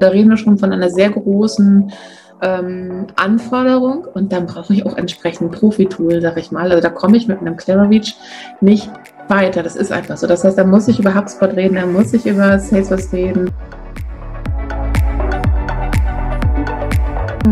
Da 0.00 0.08
reden 0.08 0.30
wir 0.30 0.36
schon 0.36 0.58
von 0.58 0.72
einer 0.72 0.90
sehr 0.90 1.10
großen 1.10 1.92
ähm, 2.40 3.06
Anforderung 3.16 4.06
und 4.14 4.32
dann 4.32 4.46
brauche 4.46 4.72
ich 4.72 4.86
auch 4.86 4.96
entsprechend 4.96 5.52
Profi-Tool, 5.52 6.20
sag 6.20 6.36
ich 6.38 6.52
mal. 6.52 6.70
Also 6.70 6.82
da 6.82 6.90
komme 6.90 7.16
ich 7.16 7.26
mit 7.26 7.40
einem 7.40 7.56
Clever 7.56 7.88
Reach 7.90 8.14
nicht 8.60 8.90
weiter. 9.28 9.62
Das 9.62 9.76
ist 9.76 9.92
einfach 9.92 10.16
so. 10.16 10.26
Das 10.26 10.44
heißt, 10.44 10.56
da 10.56 10.64
muss 10.64 10.88
ich 10.88 10.98
über 11.00 11.14
HubSpot 11.14 11.54
reden, 11.56 11.74
da 11.74 11.86
muss 11.86 12.12
ich 12.14 12.26
über 12.26 12.58
Salesforce 12.58 13.12
reden. 13.12 13.50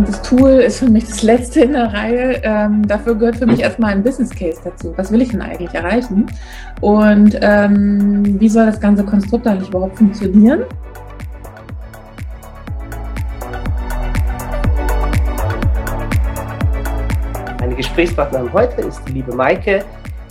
Das 0.05 0.23
Tool 0.23 0.51
ist 0.51 0.81
für 0.81 0.91
mich 0.91 1.07
das 1.07 1.23
letzte 1.23 1.61
in 1.61 1.73
der 1.73 1.93
Reihe. 1.93 2.41
Ähm, 2.43 2.87
dafür 2.87 3.15
gehört 3.15 3.37
für 3.37 3.46
mich 3.46 3.61
erstmal 3.61 3.93
ein 3.93 4.03
Business 4.03 4.31
Case 4.31 4.61
dazu. 4.63 4.93
Was 4.96 5.11
will 5.11 5.23
ich 5.23 5.31
denn 5.31 5.43
eigentlich 5.43 5.73
erreichen? 5.75 6.27
Und 6.81 7.39
ähm, 7.41 8.41
wie 8.41 8.49
soll 8.49 8.67
das 8.67 8.81
ganze 8.81 9.05
Konstrukt 9.05 9.46
eigentlich 9.46 9.69
überhaupt 9.69 9.96
funktionieren? 9.96 10.64
Gesprächspartnerin 17.76 18.53
heute 18.53 18.81
ist 18.82 19.03
die 19.07 19.13
liebe 19.13 19.35
Maike. 19.35 19.85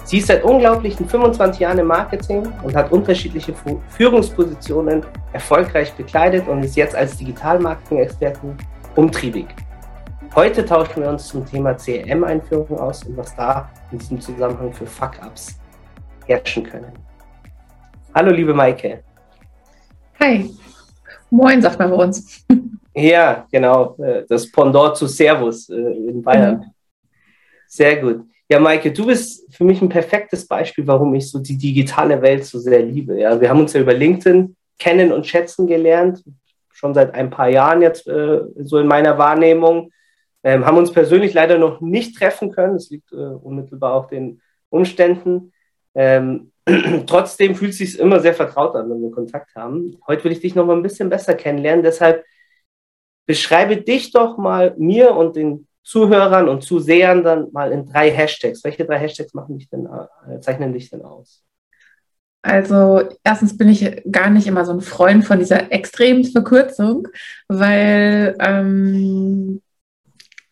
Sie 0.03 0.17
ist 0.17 0.27
seit 0.27 0.43
unglaublichen 0.43 1.07
25 1.07 1.61
Jahren 1.61 1.79
im 1.79 1.87
Marketing 1.87 2.47
und 2.63 2.75
hat 2.75 2.91
unterschiedliche 2.91 3.53
Führungspositionen 3.89 5.03
erfolgreich 5.33 5.93
bekleidet 5.93 6.47
und 6.47 6.63
ist 6.63 6.75
jetzt 6.75 6.95
als 6.95 7.17
Digital-Marketing-Expertin 7.17 8.55
umtriebig. 8.95 9.47
Heute 10.33 10.65
tauschen 10.65 11.03
wir 11.03 11.09
uns 11.09 11.27
zum 11.27 11.45
Thema 11.45 11.73
CRM-Einführung 11.73 12.79
aus 12.79 13.03
und 13.03 13.17
was 13.17 13.35
da 13.35 13.69
in 13.91 13.99
diesem 13.99 14.19
Zusammenhang 14.19 14.73
für 14.73 14.85
Fuck-Ups 14.85 15.59
herrschen 16.25 16.63
können. 16.63 16.91
Hallo, 18.13 18.31
liebe 18.31 18.53
Maike. 18.53 19.03
Hi. 20.19 20.49
Moin, 21.29 21.61
sagt 21.61 21.79
man 21.79 21.89
bei 21.89 21.97
uns. 21.97 22.45
Ja, 22.93 23.45
genau. 23.51 23.97
Äh, 23.97 24.23
das 24.27 24.49
Pendant 24.49 24.95
zu 24.95 25.07
Servus 25.07 25.69
äh, 25.69 25.75
in 25.75 26.21
Bayern. 26.21 26.61
Ja. 26.61 26.71
Sehr 27.67 27.97
gut. 27.97 28.25
Ja, 28.47 28.59
Maike, 28.59 28.91
du 28.91 29.05
bist 29.07 29.53
für 29.53 29.65
mich 29.65 29.81
ein 29.81 29.89
perfektes 29.89 30.47
Beispiel, 30.47 30.87
warum 30.87 31.13
ich 31.15 31.29
so 31.29 31.39
die 31.39 31.57
digitale 31.57 32.21
Welt 32.21 32.45
so 32.45 32.59
sehr 32.59 32.81
liebe. 32.81 33.19
Ja, 33.19 33.39
wir 33.41 33.49
haben 33.49 33.59
uns 33.59 33.73
ja 33.73 33.81
über 33.81 33.93
LinkedIn 33.93 34.55
kennen 34.79 35.11
und 35.11 35.25
schätzen 35.25 35.67
gelernt, 35.67 36.23
schon 36.75 36.93
seit 36.93 37.13
ein 37.13 37.29
paar 37.29 37.49
Jahren 37.49 37.81
jetzt 37.81 38.07
äh, 38.07 38.41
so 38.63 38.77
in 38.77 38.87
meiner 38.87 39.17
Wahrnehmung. 39.17 39.91
Ähm, 40.43 40.65
haben 40.65 40.77
uns 40.77 40.91
persönlich 40.91 41.33
leider 41.33 41.57
noch 41.57 41.81
nicht 41.81 42.17
treffen 42.17 42.51
können. 42.51 42.73
Das 42.73 42.89
liegt 42.89 43.11
äh, 43.11 43.15
unmittelbar 43.15 43.93
auch 43.93 44.07
den 44.07 44.41
Umständen. 44.69 45.53
Ähm, 45.95 46.51
trotzdem 47.07 47.55
fühlt 47.55 47.71
es 47.71 47.77
sich 47.77 47.97
immer 47.97 48.19
sehr 48.19 48.33
vertraut 48.33 48.75
an, 48.75 48.89
wenn 48.89 49.01
wir 49.01 49.11
Kontakt 49.11 49.55
haben. 49.55 49.97
Heute 50.05 50.25
will 50.25 50.33
ich 50.33 50.41
dich 50.41 50.53
noch 50.53 50.65
mal 50.65 50.75
ein 50.75 50.83
bisschen 50.83 51.09
besser 51.09 51.33
kennenlernen. 51.33 51.83
Deshalb 51.83 52.25
beschreibe 53.25 53.77
dich 53.77 54.11
doch 54.11 54.37
mal 54.37 54.75
mir 54.77 55.15
und 55.15 55.35
den 55.35 55.67
Zuhörern 55.83 56.49
und 56.49 56.63
Zusehern 56.63 57.23
dann 57.23 57.51
mal 57.53 57.71
in 57.71 57.85
drei 57.85 58.11
Hashtags. 58.11 58.63
Welche 58.63 58.85
drei 58.85 58.99
Hashtags 58.99 59.33
machen 59.33 59.57
dich 59.57 59.69
denn, 59.69 59.87
äh, 59.87 60.39
zeichnen 60.41 60.73
dich 60.73 60.89
denn 60.89 61.03
aus? 61.03 61.44
Also 62.45 63.01
erstens 63.23 63.57
bin 63.57 63.69
ich 63.69 64.03
gar 64.11 64.29
nicht 64.29 64.45
immer 64.45 64.65
so 64.65 64.71
ein 64.71 64.81
Freund 64.81 65.25
von 65.25 65.39
dieser 65.39 65.71
extremen 65.71 66.23
Verkürzung, 66.23 67.07
weil 67.47 68.35
ähm, 68.39 69.63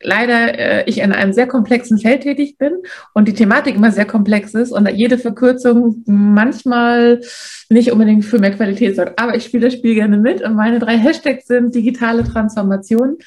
leider 0.02 0.58
äh, 0.58 0.90
ich 0.90 0.98
in 0.98 1.12
einem 1.12 1.34
sehr 1.34 1.46
komplexen 1.46 2.00
Feld 2.00 2.24
tätig 2.24 2.58
bin 2.58 2.78
und 3.14 3.28
die 3.28 3.36
Thematik 3.36 3.76
immer 3.76 3.92
sehr 3.92 4.06
komplex 4.06 4.56
ist 4.56 4.72
und 4.72 4.90
jede 4.90 5.20
Verkürzung 5.20 6.02
manchmal 6.08 7.22
nicht 7.70 7.92
unbedingt 7.92 8.26
für 8.26 8.40
mehr 8.40 8.56
Qualität 8.56 8.96
sorgt. 8.96 9.20
Aber 9.20 9.36
ich 9.36 9.44
spiele 9.44 9.66
das 9.66 9.76
Spiel 9.76 9.94
gerne 9.94 10.18
mit 10.18 10.42
und 10.42 10.56
meine 10.56 10.80
drei 10.80 10.98
Hashtags 10.98 11.46
sind 11.46 11.76
digitale 11.76 12.24
Transformation, 12.24 13.20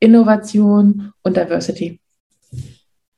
Innovation 0.00 1.12
und 1.22 1.36
Diversity. 1.36 2.00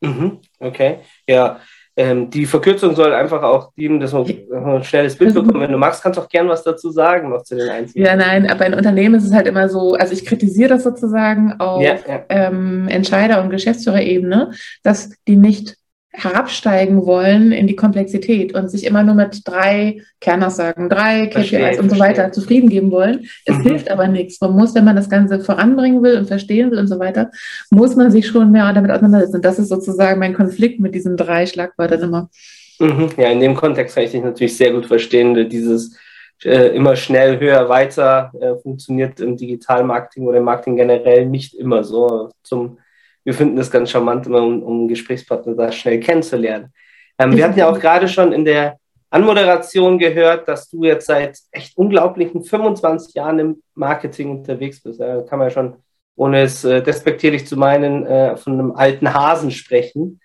Mhm, 0.00 0.40
okay, 0.58 0.98
ja. 1.28 1.60
Ähm, 1.98 2.28
die 2.28 2.44
Verkürzung 2.44 2.94
soll 2.94 3.14
einfach 3.14 3.42
auch 3.42 3.72
dienen, 3.72 4.00
dass 4.00 4.12
man 4.12 4.26
ein 4.52 4.84
schnelles 4.84 5.16
Bild 5.16 5.32
bekommt. 5.32 5.58
Wenn 5.58 5.72
du 5.72 5.78
magst, 5.78 6.02
kannst 6.02 6.18
du 6.18 6.22
auch 6.22 6.28
gern 6.28 6.46
was 6.46 6.62
dazu 6.62 6.90
sagen, 6.90 7.30
noch 7.30 7.42
zu 7.42 7.56
den 7.56 7.70
einzelnen. 7.70 8.04
Ja, 8.04 8.16
nein, 8.16 8.50
aber 8.50 8.66
in 8.66 8.74
Unternehmen 8.74 9.14
ist 9.14 9.24
es 9.24 9.32
halt 9.32 9.46
immer 9.46 9.70
so, 9.70 9.94
also 9.94 10.12
ich 10.12 10.26
kritisiere 10.26 10.68
das 10.68 10.84
sozusagen 10.84 11.54
auf 11.58 11.82
ja, 11.82 11.94
ja. 12.06 12.24
Ähm, 12.28 12.86
Entscheider- 12.88 13.42
und 13.42 13.48
Geschäftsführerebene, 13.48 14.50
dass 14.82 15.10
die 15.26 15.36
nicht 15.36 15.76
herabsteigen 16.18 17.04
wollen 17.04 17.52
in 17.52 17.66
die 17.66 17.76
Komplexität 17.76 18.54
und 18.54 18.70
sich 18.70 18.86
immer 18.86 19.02
nur 19.02 19.14
mit 19.14 19.42
drei 19.44 20.00
Kernaussagen, 20.20 20.88
drei 20.88 21.26
KPIs 21.26 21.32
verstehe, 21.50 21.78
und 21.78 21.90
so 21.90 21.98
weiter 21.98 22.22
verstehe. 22.22 22.32
zufrieden 22.32 22.70
geben 22.70 22.90
wollen. 22.90 23.28
Es 23.44 23.58
mhm. 23.58 23.62
hilft 23.62 23.90
aber 23.90 24.08
nichts. 24.08 24.40
Man 24.40 24.52
muss, 24.52 24.74
wenn 24.74 24.86
man 24.86 24.96
das 24.96 25.10
Ganze 25.10 25.40
voranbringen 25.40 26.02
will 26.02 26.16
und 26.16 26.26
verstehen 26.26 26.70
will 26.70 26.78
und 26.78 26.86
so 26.86 26.98
weiter, 26.98 27.30
muss 27.70 27.96
man 27.96 28.10
sich 28.10 28.26
schon 28.26 28.50
mehr 28.50 28.72
damit 28.72 28.90
auseinandersetzen. 28.90 29.36
Und 29.36 29.44
das 29.44 29.58
ist 29.58 29.68
sozusagen 29.68 30.18
mein 30.18 30.32
Konflikt 30.32 30.80
mit 30.80 30.94
diesen 30.94 31.18
drei 31.18 31.44
Schlagwörtern 31.44 32.02
immer. 32.02 32.30
Mhm. 32.78 33.10
Ja, 33.18 33.30
in 33.30 33.40
dem 33.40 33.54
Kontext 33.54 33.94
kann 33.94 34.04
ich 34.04 34.12
dich 34.12 34.22
natürlich 34.22 34.56
sehr 34.56 34.72
gut 34.72 34.86
verstehen. 34.86 35.50
Dieses 35.50 35.98
äh, 36.44 36.74
immer 36.74 36.96
schnell, 36.96 37.38
höher, 37.38 37.68
weiter 37.68 38.32
äh, 38.40 38.56
funktioniert 38.56 39.20
im 39.20 39.36
Digitalmarketing 39.36 40.26
oder 40.26 40.38
im 40.38 40.44
Marketing 40.44 40.76
generell 40.76 41.26
nicht 41.26 41.52
immer 41.52 41.84
so. 41.84 42.30
Zum 42.42 42.78
wir 43.26 43.34
finden 43.34 43.58
es 43.58 43.72
ganz 43.72 43.90
charmant, 43.90 44.24
immer 44.26 44.40
um, 44.40 44.62
um 44.62 44.88
Gesprächspartner 44.88 45.56
da 45.56 45.72
schnell 45.72 45.98
kennenzulernen. 45.98 46.72
Ähm, 47.18 47.36
wir 47.36 47.44
hatten 47.44 47.58
ja 47.58 47.68
auch 47.68 47.80
gerade 47.80 48.06
schon 48.06 48.32
in 48.32 48.44
der 48.44 48.78
Anmoderation 49.10 49.98
gehört, 49.98 50.46
dass 50.46 50.70
du 50.70 50.84
jetzt 50.84 51.06
seit 51.06 51.36
echt 51.50 51.76
unglaublichen 51.76 52.44
25 52.44 53.14
Jahren 53.14 53.38
im 53.40 53.62
Marketing 53.74 54.30
unterwegs 54.30 54.80
bist. 54.80 55.00
Da 55.00 55.22
kann 55.22 55.40
man 55.40 55.48
ja 55.48 55.54
schon, 55.54 55.74
ohne 56.14 56.42
es 56.42 56.64
äh, 56.64 56.80
despektierlich 56.80 57.48
zu 57.48 57.56
meinen, 57.56 58.06
äh, 58.06 58.36
von 58.36 58.52
einem 58.52 58.72
alten 58.76 59.12
Hasen 59.12 59.50
sprechen. 59.50 60.20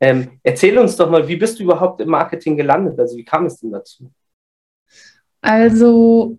Ähm, 0.00 0.40
erzähl 0.42 0.78
uns 0.78 0.96
doch 0.96 1.10
mal, 1.10 1.28
wie 1.28 1.36
bist 1.36 1.58
du 1.58 1.64
überhaupt 1.64 2.00
im 2.00 2.08
Marketing 2.08 2.56
gelandet? 2.56 2.98
Also 2.98 3.18
wie 3.18 3.24
kam 3.24 3.44
es 3.44 3.60
denn 3.60 3.70
dazu? 3.70 4.10
Also 5.42 6.38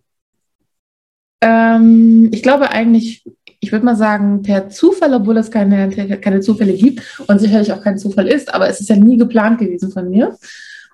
ähm, 1.41 2.29
ich 2.31 2.41
glaube 2.41 2.71
eigentlich 2.71 3.23
ich 3.59 3.71
würde 3.71 3.85
mal 3.85 3.95
sagen, 3.95 4.41
per 4.43 4.69
Zufall, 4.69 5.13
obwohl 5.13 5.37
es 5.37 5.51
keine, 5.51 5.89
keine 5.89 6.41
Zufälle 6.41 6.73
gibt 6.73 7.01
und 7.27 7.39
sicherlich 7.39 7.71
auch 7.73 7.81
kein 7.81 7.97
Zufall 7.97 8.27
ist, 8.27 8.53
aber 8.53 8.69
es 8.69 8.79
ist 8.79 8.89
ja 8.89 8.95
nie 8.95 9.17
geplant 9.17 9.59
gewesen 9.59 9.91
von 9.91 10.09
mir. 10.09 10.37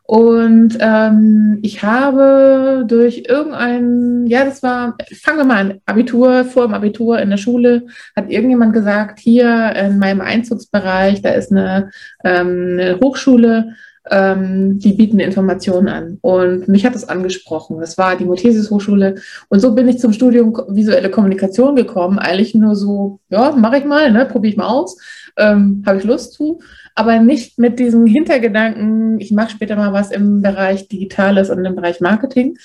Und 0.05 0.77
ähm, 0.81 1.59
ich 1.61 1.81
habe 1.81 2.83
durch 2.87 3.23
irgendein, 3.27 4.27
ja, 4.27 4.43
das 4.43 4.61
war, 4.61 4.97
fangen 5.21 5.37
wir 5.37 5.45
mal 5.45 5.57
an, 5.57 5.81
Abitur, 5.85 6.43
vor 6.43 6.67
dem 6.67 6.73
Abitur 6.73 7.19
in 7.19 7.29
der 7.29 7.37
Schule, 7.37 7.87
hat 8.15 8.29
irgendjemand 8.29 8.73
gesagt, 8.73 9.19
hier 9.19 9.73
in 9.75 9.99
meinem 9.99 10.19
Einzugsbereich, 10.19 11.21
da 11.21 11.29
ist 11.31 11.51
eine, 11.51 11.89
ähm, 12.25 12.77
eine 12.79 12.99
Hochschule, 13.01 13.75
ähm, 14.09 14.79
die 14.79 14.93
bieten 14.93 15.19
Informationen 15.19 15.87
an. 15.87 16.17
Und 16.21 16.67
mich 16.67 16.85
hat 16.85 16.95
das 16.95 17.07
angesprochen. 17.07 17.79
Das 17.79 17.97
war 17.97 18.17
die 18.17 18.25
Mothesis 18.25 18.69
Hochschule. 18.69 19.15
Und 19.49 19.59
so 19.59 19.73
bin 19.73 19.87
ich 19.87 19.99
zum 19.99 20.13
Studium 20.13 20.53
visuelle 20.69 21.09
Kommunikation 21.09 21.75
gekommen. 21.75 22.19
Eigentlich 22.19 22.53
nur 22.55 22.75
so, 22.75 23.19
ja, 23.29 23.51
mache 23.51 23.77
ich 23.77 23.85
mal, 23.85 24.11
ne, 24.11 24.25
probiere 24.25 24.51
ich 24.51 24.57
mal 24.57 24.67
aus, 24.67 24.97
ähm, 25.37 25.83
habe 25.85 25.99
ich 25.99 26.03
Lust 26.03 26.33
zu. 26.33 26.59
Aber 26.95 27.19
nicht 27.19 27.57
mit 27.57 27.79
diesem 27.79 28.05
Hintergedanken, 28.05 29.19
ich 29.19 29.31
mache 29.31 29.51
später 29.51 29.75
mal 29.75 29.93
was 29.93 30.11
im 30.11 30.41
Bereich 30.41 30.87
Digitales 30.89 31.49
und 31.49 31.63
im 31.65 31.75
Bereich 31.75 32.01
Marketing. 32.01 32.57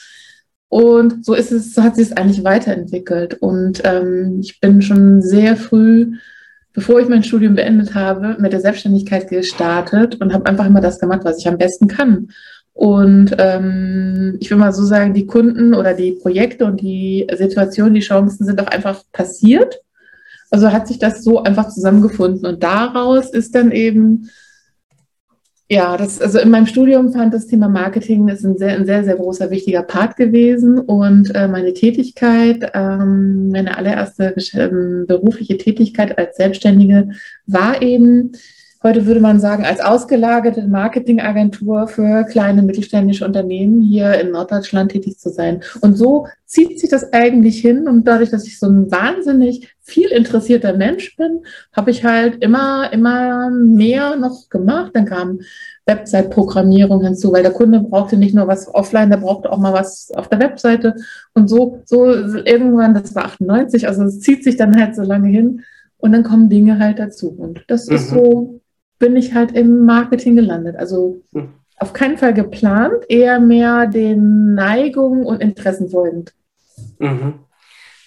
Und 0.68 1.24
so 1.24 1.34
ist 1.34 1.50
es, 1.50 1.74
so 1.74 1.82
hat 1.82 1.96
sich 1.96 2.08
es 2.08 2.16
eigentlich 2.16 2.44
weiterentwickelt. 2.44 3.34
Und 3.40 3.80
ähm, 3.84 4.40
ich 4.42 4.60
bin 4.60 4.82
schon 4.82 5.22
sehr 5.22 5.56
früh 5.56 6.12
bevor 6.78 7.00
ich 7.00 7.08
mein 7.08 7.24
Studium 7.24 7.56
beendet 7.56 7.96
habe, 7.96 8.36
mit 8.38 8.52
der 8.52 8.60
Selbstständigkeit 8.60 9.28
gestartet 9.28 10.20
und 10.20 10.32
habe 10.32 10.46
einfach 10.46 10.64
immer 10.64 10.80
das 10.80 11.00
gemacht, 11.00 11.22
was 11.24 11.38
ich 11.38 11.48
am 11.48 11.58
besten 11.58 11.88
kann. 11.88 12.28
Und 12.72 13.34
ähm, 13.38 14.36
ich 14.38 14.48
will 14.48 14.58
mal 14.58 14.72
so 14.72 14.84
sagen, 14.84 15.12
die 15.12 15.26
Kunden 15.26 15.74
oder 15.74 15.92
die 15.92 16.12
Projekte 16.12 16.66
und 16.66 16.80
die 16.80 17.26
Situationen, 17.34 17.94
die 17.94 18.00
Chancen 18.00 18.46
sind 18.46 18.60
auch 18.60 18.68
einfach 18.68 19.02
passiert. 19.10 19.80
Also 20.52 20.70
hat 20.70 20.86
sich 20.86 21.00
das 21.00 21.24
so 21.24 21.42
einfach 21.42 21.68
zusammengefunden. 21.68 22.46
Und 22.46 22.62
daraus 22.62 23.30
ist 23.30 23.56
dann 23.56 23.72
eben 23.72 24.30
ja, 25.70 25.98
das, 25.98 26.20
also 26.20 26.38
in 26.38 26.50
meinem 26.50 26.66
Studium 26.66 27.12
fand 27.12 27.34
das 27.34 27.46
Thema 27.46 27.68
Marketing 27.68 28.28
ist 28.28 28.42
ein 28.44 28.56
sehr, 28.56 28.74
ein 28.74 28.86
sehr, 28.86 29.04
sehr 29.04 29.16
großer, 29.16 29.50
wichtiger 29.50 29.82
Part 29.82 30.16
gewesen. 30.16 30.78
Und 30.78 31.34
äh, 31.34 31.46
meine 31.46 31.74
Tätigkeit, 31.74 32.70
ähm, 32.72 33.50
meine 33.50 33.76
allererste 33.76 34.34
äh, 34.36 35.04
berufliche 35.06 35.58
Tätigkeit 35.58 36.16
als 36.16 36.36
Selbstständige 36.36 37.10
war 37.46 37.82
eben 37.82 38.32
heute 38.82 39.06
würde 39.06 39.20
man 39.20 39.40
sagen, 39.40 39.64
als 39.64 39.80
ausgelagerte 39.80 40.66
Marketingagentur 40.66 41.88
für 41.88 42.24
kleine 42.24 42.62
mittelständische 42.62 43.24
Unternehmen 43.24 43.82
hier 43.82 44.14
in 44.20 44.30
Norddeutschland 44.30 44.92
tätig 44.92 45.18
zu 45.18 45.30
sein. 45.30 45.62
Und 45.80 45.96
so 45.96 46.26
zieht 46.46 46.78
sich 46.78 46.88
das 46.88 47.12
eigentlich 47.12 47.60
hin. 47.60 47.88
Und 47.88 48.06
dadurch, 48.06 48.30
dass 48.30 48.46
ich 48.46 48.58
so 48.58 48.66
ein 48.66 48.90
wahnsinnig 48.90 49.74
viel 49.80 50.08
interessierter 50.08 50.74
Mensch 50.74 51.16
bin, 51.16 51.40
habe 51.72 51.90
ich 51.90 52.04
halt 52.04 52.42
immer, 52.42 52.92
immer 52.92 53.50
mehr 53.50 54.16
noch 54.16 54.48
gemacht. 54.48 54.92
Dann 54.94 55.06
kamen 55.06 55.40
Website-Programmierung 55.86 57.02
hinzu, 57.02 57.32
weil 57.32 57.42
der 57.42 57.52
Kunde 57.52 57.80
brauchte 57.80 58.16
nicht 58.16 58.34
nur 58.34 58.46
was 58.46 58.72
offline, 58.72 59.10
der 59.10 59.16
brauchte 59.16 59.50
auch 59.50 59.58
mal 59.58 59.72
was 59.72 60.12
auf 60.14 60.28
der 60.28 60.38
Webseite. 60.38 60.94
Und 61.34 61.48
so, 61.48 61.82
so 61.84 62.06
irgendwann, 62.06 62.94
das 62.94 63.14
war 63.14 63.24
98, 63.24 63.88
also 63.88 64.04
es 64.04 64.20
zieht 64.20 64.44
sich 64.44 64.56
dann 64.56 64.80
halt 64.80 64.94
so 64.94 65.02
lange 65.02 65.28
hin 65.28 65.62
und 65.96 66.12
dann 66.12 66.22
kommen 66.22 66.48
Dinge 66.48 66.78
halt 66.78 66.98
dazu. 66.98 67.30
Und 67.30 67.64
das 67.68 67.88
mhm. 67.88 67.94
ist 67.96 68.10
so, 68.10 68.60
bin 68.98 69.16
ich 69.16 69.34
halt 69.34 69.52
im 69.52 69.84
Marketing 69.84 70.36
gelandet. 70.36 70.76
Also 70.76 71.22
mhm. 71.32 71.54
auf 71.78 71.92
keinen 71.92 72.18
Fall 72.18 72.34
geplant, 72.34 73.04
eher 73.08 73.40
mehr 73.40 73.86
den 73.86 74.54
Neigungen 74.54 75.24
und 75.24 75.40
Interessen 75.40 75.88
folgend. 75.88 76.34
Mhm. 76.98 77.40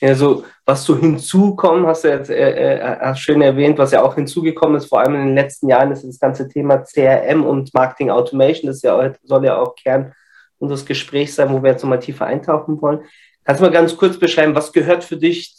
Also 0.02 0.46
was 0.66 0.84
so 0.84 0.98
hinzukommen, 0.98 1.86
hast 1.86 2.04
du 2.04 2.10
jetzt 2.10 2.30
äh, 2.30 2.80
äh, 2.80 3.16
schön 3.16 3.42
erwähnt, 3.42 3.78
was 3.78 3.92
ja 3.92 4.02
auch 4.02 4.16
hinzugekommen 4.16 4.78
ist, 4.78 4.88
vor 4.88 5.00
allem 5.00 5.16
in 5.16 5.26
den 5.28 5.36
letzten 5.36 5.70
Jahren, 5.70 5.92
ist 5.92 6.04
das 6.04 6.20
ganze 6.20 6.48
Thema 6.48 6.78
CRM 6.78 7.44
und 7.44 7.74
Marketing 7.74 8.10
Automation. 8.10 8.68
Das 8.68 8.82
ja, 8.82 9.14
soll 9.24 9.46
ja 9.46 9.58
auch 9.60 9.76
Kern 9.76 10.14
unseres 10.58 10.86
Gesprächs 10.86 11.36
sein, 11.36 11.52
wo 11.52 11.62
wir 11.62 11.72
jetzt 11.72 11.84
nochmal 11.84 12.00
tiefer 12.00 12.26
eintauchen 12.26 12.82
wollen. 12.82 13.02
Kannst 13.44 13.62
du 13.62 13.66
mal 13.66 13.72
ganz 13.72 13.98
kurz 13.98 14.18
beschreiben, 14.18 14.56
was 14.56 14.72
gehört 14.72 15.04
für 15.04 15.18
dich, 15.18 15.56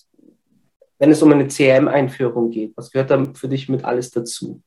wenn 0.98 1.10
es 1.10 1.22
um 1.22 1.32
eine 1.32 1.48
CRM-Einführung 1.48 2.50
geht? 2.50 2.76
Was 2.76 2.90
gehört 2.90 3.10
da 3.10 3.24
für 3.34 3.48
dich 3.48 3.68
mit 3.68 3.84
alles 3.84 4.10
dazu? 4.10 4.60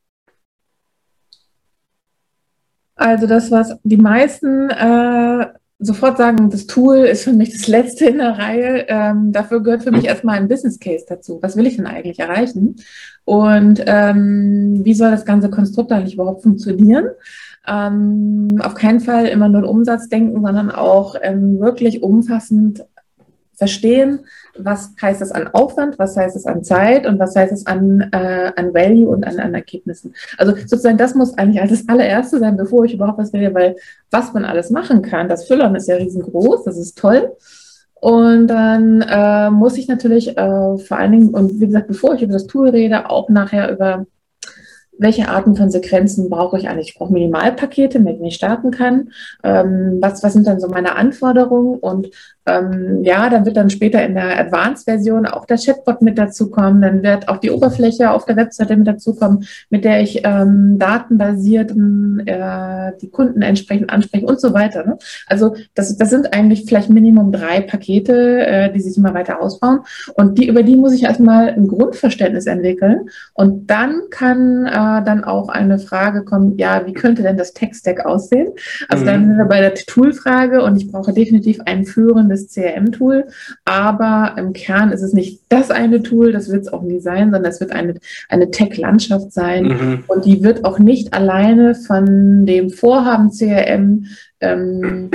Also 2.96 3.28
das, 3.28 3.52
was 3.52 3.78
die 3.84 3.98
meisten 3.98 4.70
äh, 4.70 5.48
sofort 5.80 6.18
sagen, 6.18 6.50
das 6.50 6.68
Tool 6.68 6.98
ist 6.98 7.26
für 7.26 7.34
mich 7.34 7.52
das 7.52 7.68
Letzte 7.68 8.06
in 8.06 8.18
der 8.18 8.38
Reihe. 8.38 8.86
Ähm, 8.88 9.32
dafür 9.32 9.62
gehört 9.62 9.84
für 9.84 9.92
mich 9.92 10.06
erstmal 10.06 10.38
ein 10.38 10.48
Business 10.48 10.80
Case 10.80 11.06
dazu. 11.08 11.40
Was 11.42 11.58
will 11.58 11.68
ich 11.68 11.76
denn 11.76 11.88
eigentlich 11.88 12.20
erreichen? 12.20 12.78
Und 13.26 13.84
ähm, 13.86 14.82
wie 14.84 14.94
soll 14.94 15.12
das 15.12 15.26
ganze 15.26 15.50
Konstrukt 15.50 15.92
eigentlich 15.92 16.14
überhaupt 16.14 16.44
funktionieren? 16.44 17.08
Ähm, 17.68 18.48
auf 18.62 18.76
keinen 18.76 19.02
Fall 19.02 19.26
immer 19.26 19.50
nur 19.50 19.68
Umsatz 19.68 20.08
denken, 20.08 20.42
sondern 20.42 20.72
auch 20.72 21.16
ähm, 21.22 21.60
wirklich 21.60 22.02
umfassend 22.04 22.86
verstehen, 23.56 24.26
was 24.58 24.92
heißt 25.02 25.22
es 25.22 25.32
an 25.32 25.48
Aufwand, 25.48 26.00
was 26.00 26.16
heißt 26.16 26.36
es 26.36 26.46
an 26.46 26.64
Zeit 26.64 27.06
und 27.06 27.20
was 27.20 27.36
heißt 27.36 27.52
es 27.52 27.66
an, 27.66 28.02
äh, 28.12 28.52
an 28.56 28.74
Value 28.74 29.08
und 29.08 29.26
an, 29.26 29.40
an 29.40 29.54
Ergebnissen. 29.54 30.14
Also 30.38 30.56
sozusagen, 30.56 30.98
das 30.98 31.16
muss 31.16 31.38
eigentlich 31.38 31.62
als 31.62 31.72
das 31.72 31.88
allererste 31.88 32.40
sein, 32.40 32.58
bevor 32.58 32.86
ich 32.86 32.94
überhaupt 32.94 33.18
was 33.18 33.34
rede, 33.34 33.54
weil 33.54 33.76
was 34.12 34.34
man 34.34 34.46
alles 34.46 34.70
machen 34.70 35.02
kann, 35.02 35.30
das 35.30 35.48
Füllern 35.48 35.76
ist 35.76 35.88
ja 35.88 35.96
riesengroß, 35.96 36.64
das 36.64 36.78
ist 36.78 36.98
toll. 36.98 37.32
Und 37.96 38.48
dann 38.48 39.02
äh, 39.02 39.50
muss 39.50 39.78
ich 39.78 39.88
natürlich 39.88 40.38
äh, 40.38 40.78
vor 40.78 40.98
allen 40.98 41.12
Dingen, 41.12 41.30
und 41.30 41.60
wie 41.60 41.66
gesagt, 41.66 41.88
bevor 41.88 42.14
ich 42.14 42.22
über 42.22 42.34
das 42.34 42.46
Tool 42.46 42.70
rede, 42.70 43.10
auch 43.10 43.30
nachher 43.30 43.72
über 43.72 44.06
welche 44.98 45.28
Arten 45.28 45.56
von 45.56 45.70
Sequenzen 45.70 46.30
brauche 46.30 46.58
ich 46.58 46.70
eigentlich? 46.70 46.90
Ich 46.90 46.96
brauche 46.98 47.12
Minimalpakete, 47.12 48.00
mit 48.00 48.16
denen 48.16 48.26
ich 48.26 48.36
starten 48.36 48.72
kann. 48.72 49.12
Ähm, 49.44 49.98
was, 50.02 50.24
was 50.24 50.34
sind 50.34 50.48
dann 50.48 50.60
so 50.60 50.68
meine 50.68 50.96
Anforderungen? 50.96 51.80
Und 51.80 52.10
ähm, 52.46 53.04
ja, 53.04 53.30
dann 53.30 53.46
wird 53.46 53.58
dann 53.58 53.70
später 53.70 54.04
in 54.06 54.14
der 54.14 54.40
Advanced-Version 54.40 55.26
auch 55.26 55.46
der 55.46 55.58
Chatbot 55.58 56.02
mit 56.02 56.18
dazukommen. 56.18 56.82
Dann 56.82 57.04
wird 57.04 57.28
auch 57.28 57.38
die 57.38 57.52
Oberfläche 57.52 58.12
auf 58.12 58.26
der 58.26 58.36
Webseite 58.36 58.78
mit 58.78 58.88
dazukommen, 58.88 59.46
mit 59.70 59.84
der 59.84 60.02
ich 60.02 60.22
ähm, 60.24 60.78
datenbasiert 60.78 61.72
äh, 61.72 62.92
die 63.02 63.10
Kunden 63.10 63.42
entsprechend 63.42 63.90
anspreche 63.90 64.26
und 64.26 64.40
so 64.40 64.54
weiter. 64.54 64.86
Ne? 64.86 64.98
Also 65.28 65.56
das, 65.74 65.98
das 65.98 66.10
sind 66.10 66.34
eigentlich 66.34 66.66
vielleicht 66.68 66.90
Minimum 66.90 67.32
drei 67.32 67.62
Pakete, 67.62 68.46
äh, 68.46 68.72
die 68.72 68.82
sich 68.82 68.98
immer 68.98 69.14
weiter 69.14 69.42
ausbauen. 69.42 69.80
Und 70.16 70.38
die, 70.38 70.48
über 70.48 70.62
die 70.62 70.76
muss 70.76 70.94
ich 70.94 71.04
erstmal 71.04 71.50
ein 71.50 71.68
Grundverständnis 71.68 72.46
entwickeln. 72.46 73.10
Und 73.34 73.72
dann 73.72 74.02
kann 74.12 74.66
äh, 74.68 75.04
dann 75.04 75.24
auch 75.24 75.50
eine 75.50 75.80
Frage 75.80 76.24
kommen, 76.24 76.58
ja, 76.58 76.86
wie 76.86 76.94
könnte 76.94 77.24
denn 77.24 77.38
das 77.38 77.54
Tech-Stack 77.54 78.06
aussehen? 78.06 78.50
Also 78.88 79.04
mhm. 79.04 79.08
dann 79.08 79.26
sind 79.26 79.38
wir 79.38 79.46
bei 79.46 79.62
der 79.62 79.74
Tool-Frage 79.74 80.64
und 80.64 80.78
ich 80.78 80.92
brauche 80.92 81.12
definitiv 81.12 81.60
ein 81.66 81.86
führendes 81.86 82.35
tolles 82.36 82.54
CRM-Tool, 82.54 83.28
aber 83.66 84.36
im 84.38 84.54
Kern 84.54 84.92
ist 84.92 85.02
es 85.02 85.14
nicht 85.14 85.42
das 85.50 85.72
eine 85.72 86.04
Tool, 86.04 86.32
das 86.32 86.52
wird 86.52 86.64
es 86.64 86.74
auch 86.74 86.82
nie 86.82 87.00
sein, 87.00 87.32
sondern 87.32 87.52
es 87.52 87.60
wird 87.60 87.72
eine, 87.72 87.96
eine 88.30 88.52
Tech-Landschaft 88.52 89.32
sein 89.32 89.64
mhm. 89.66 90.04
und 90.08 90.26
die 90.26 90.44
wird 90.44 90.66
auch 90.66 90.80
nicht 90.80 91.14
alleine 91.14 91.76
von 91.76 92.46
dem 92.46 92.70
Vorhaben 92.70 93.32
CRM 93.32 94.06
ähm, 94.42 95.10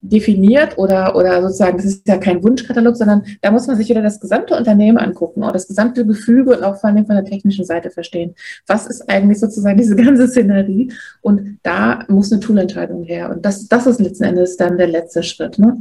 definiert 0.00 0.78
oder, 0.78 1.16
oder 1.16 1.42
sozusagen, 1.42 1.76
das 1.76 1.86
ist 1.86 2.06
ja 2.06 2.18
kein 2.18 2.42
Wunschkatalog, 2.42 2.96
sondern 2.96 3.24
da 3.42 3.50
muss 3.50 3.66
man 3.66 3.76
sich 3.76 3.88
wieder 3.88 4.02
das 4.02 4.20
gesamte 4.20 4.54
Unternehmen 4.54 4.96
angucken 4.96 5.42
und 5.42 5.54
das 5.54 5.66
gesamte 5.66 6.06
Gefüge 6.06 6.56
und 6.56 6.62
auch 6.62 6.76
vor 6.76 6.90
allem 6.90 7.04
von 7.04 7.16
der 7.16 7.24
technischen 7.24 7.64
Seite 7.64 7.90
verstehen. 7.90 8.34
Was 8.66 8.86
ist 8.86 9.08
eigentlich 9.10 9.40
sozusagen 9.40 9.76
diese 9.76 9.96
ganze 9.96 10.28
Szenerie? 10.28 10.92
Und 11.20 11.58
da 11.64 12.04
muss 12.08 12.32
eine 12.32 12.40
Toolentscheidung 12.40 13.02
her. 13.02 13.30
Und 13.30 13.44
das, 13.44 13.66
das 13.66 13.86
ist 13.86 14.00
letzten 14.00 14.24
Endes 14.24 14.56
dann 14.56 14.78
der 14.78 14.86
letzte 14.86 15.24
Schritt. 15.24 15.58
Ne? 15.58 15.76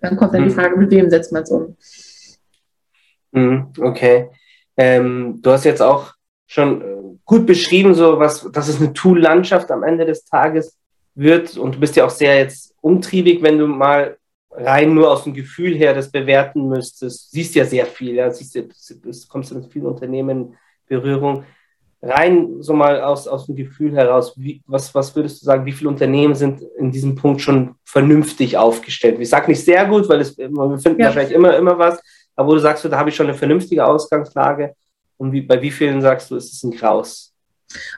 Dann 0.00 0.16
kommt 0.16 0.34
dann 0.34 0.44
die 0.44 0.50
mhm. 0.50 0.54
Frage, 0.54 0.76
mit 0.76 0.90
wem 0.92 1.10
setzt 1.10 1.32
man 1.32 1.42
es 1.42 1.50
um? 1.50 1.76
Mhm, 3.32 3.66
okay. 3.80 4.28
Ähm, 4.76 5.40
du 5.42 5.50
hast 5.50 5.64
jetzt 5.64 5.82
auch 5.82 6.12
schon 6.46 6.82
äh, 6.82 6.84
gut 7.24 7.46
beschrieben, 7.46 7.94
so 7.94 8.20
was, 8.20 8.48
das 8.52 8.68
ist 8.68 8.80
eine 8.80 8.92
Tool-Landschaft 8.92 9.72
am 9.72 9.82
Ende 9.82 10.06
des 10.06 10.24
Tages 10.24 10.76
wird. 11.16 11.56
Und 11.56 11.74
du 11.74 11.80
bist 11.80 11.96
ja 11.96 12.04
auch 12.04 12.10
sehr 12.10 12.38
jetzt 12.38 12.74
umtriebig, 12.80 13.42
wenn 13.42 13.58
du 13.58 13.66
mal 13.66 14.16
rein 14.50 14.94
nur 14.94 15.10
aus 15.10 15.24
dem 15.24 15.34
Gefühl 15.34 15.74
her 15.74 15.94
das 15.94 16.10
bewerten 16.10 16.68
müsstest. 16.68 17.30
Siehst 17.32 17.54
ja 17.54 17.64
sehr 17.64 17.86
viel, 17.86 18.14
ja, 18.14 18.30
siehst 18.30 18.54
ja, 18.54 18.62
du 18.62 19.10
kommst 19.28 19.50
ja 19.50 19.58
mit 19.58 19.72
vielen 19.72 19.86
Unternehmen 19.86 20.30
in 20.30 20.54
Berührung. 20.88 21.44
Rein 22.02 22.62
so 22.62 22.72
mal 22.72 23.00
aus, 23.00 23.26
aus 23.26 23.46
dem 23.46 23.56
Gefühl 23.56 23.94
heraus, 23.94 24.34
wie, 24.36 24.62
was, 24.66 24.94
was 24.94 25.16
würdest 25.16 25.40
du 25.40 25.46
sagen, 25.46 25.66
wie 25.66 25.72
viele 25.72 25.88
Unternehmen 25.88 26.34
sind 26.34 26.62
in 26.78 26.92
diesem 26.92 27.16
Punkt 27.16 27.40
schon 27.40 27.74
vernünftig 27.84 28.56
aufgestellt? 28.56 29.18
Ich 29.18 29.30
sage 29.30 29.50
nicht 29.50 29.64
sehr 29.64 29.84
gut, 29.86 30.08
weil 30.08 30.20
es, 30.20 30.36
wir 30.38 30.78
finden 30.78 31.00
ja. 31.00 31.06
wahrscheinlich 31.06 31.34
immer, 31.34 31.56
immer 31.56 31.78
was, 31.78 32.00
aber 32.36 32.48
wo 32.48 32.54
du 32.54 32.60
sagst, 32.60 32.84
da 32.84 32.96
habe 32.96 33.08
ich 33.08 33.16
schon 33.16 33.26
eine 33.26 33.36
vernünftige 33.36 33.84
Ausgangslage 33.84 34.74
und 35.16 35.32
wie, 35.32 35.40
bei 35.40 35.60
wie 35.60 35.70
vielen 35.70 36.00
sagst 36.02 36.30
du, 36.30 36.36
ist 36.36 36.52
es 36.52 36.62
ein 36.62 36.70
Graus? 36.70 37.34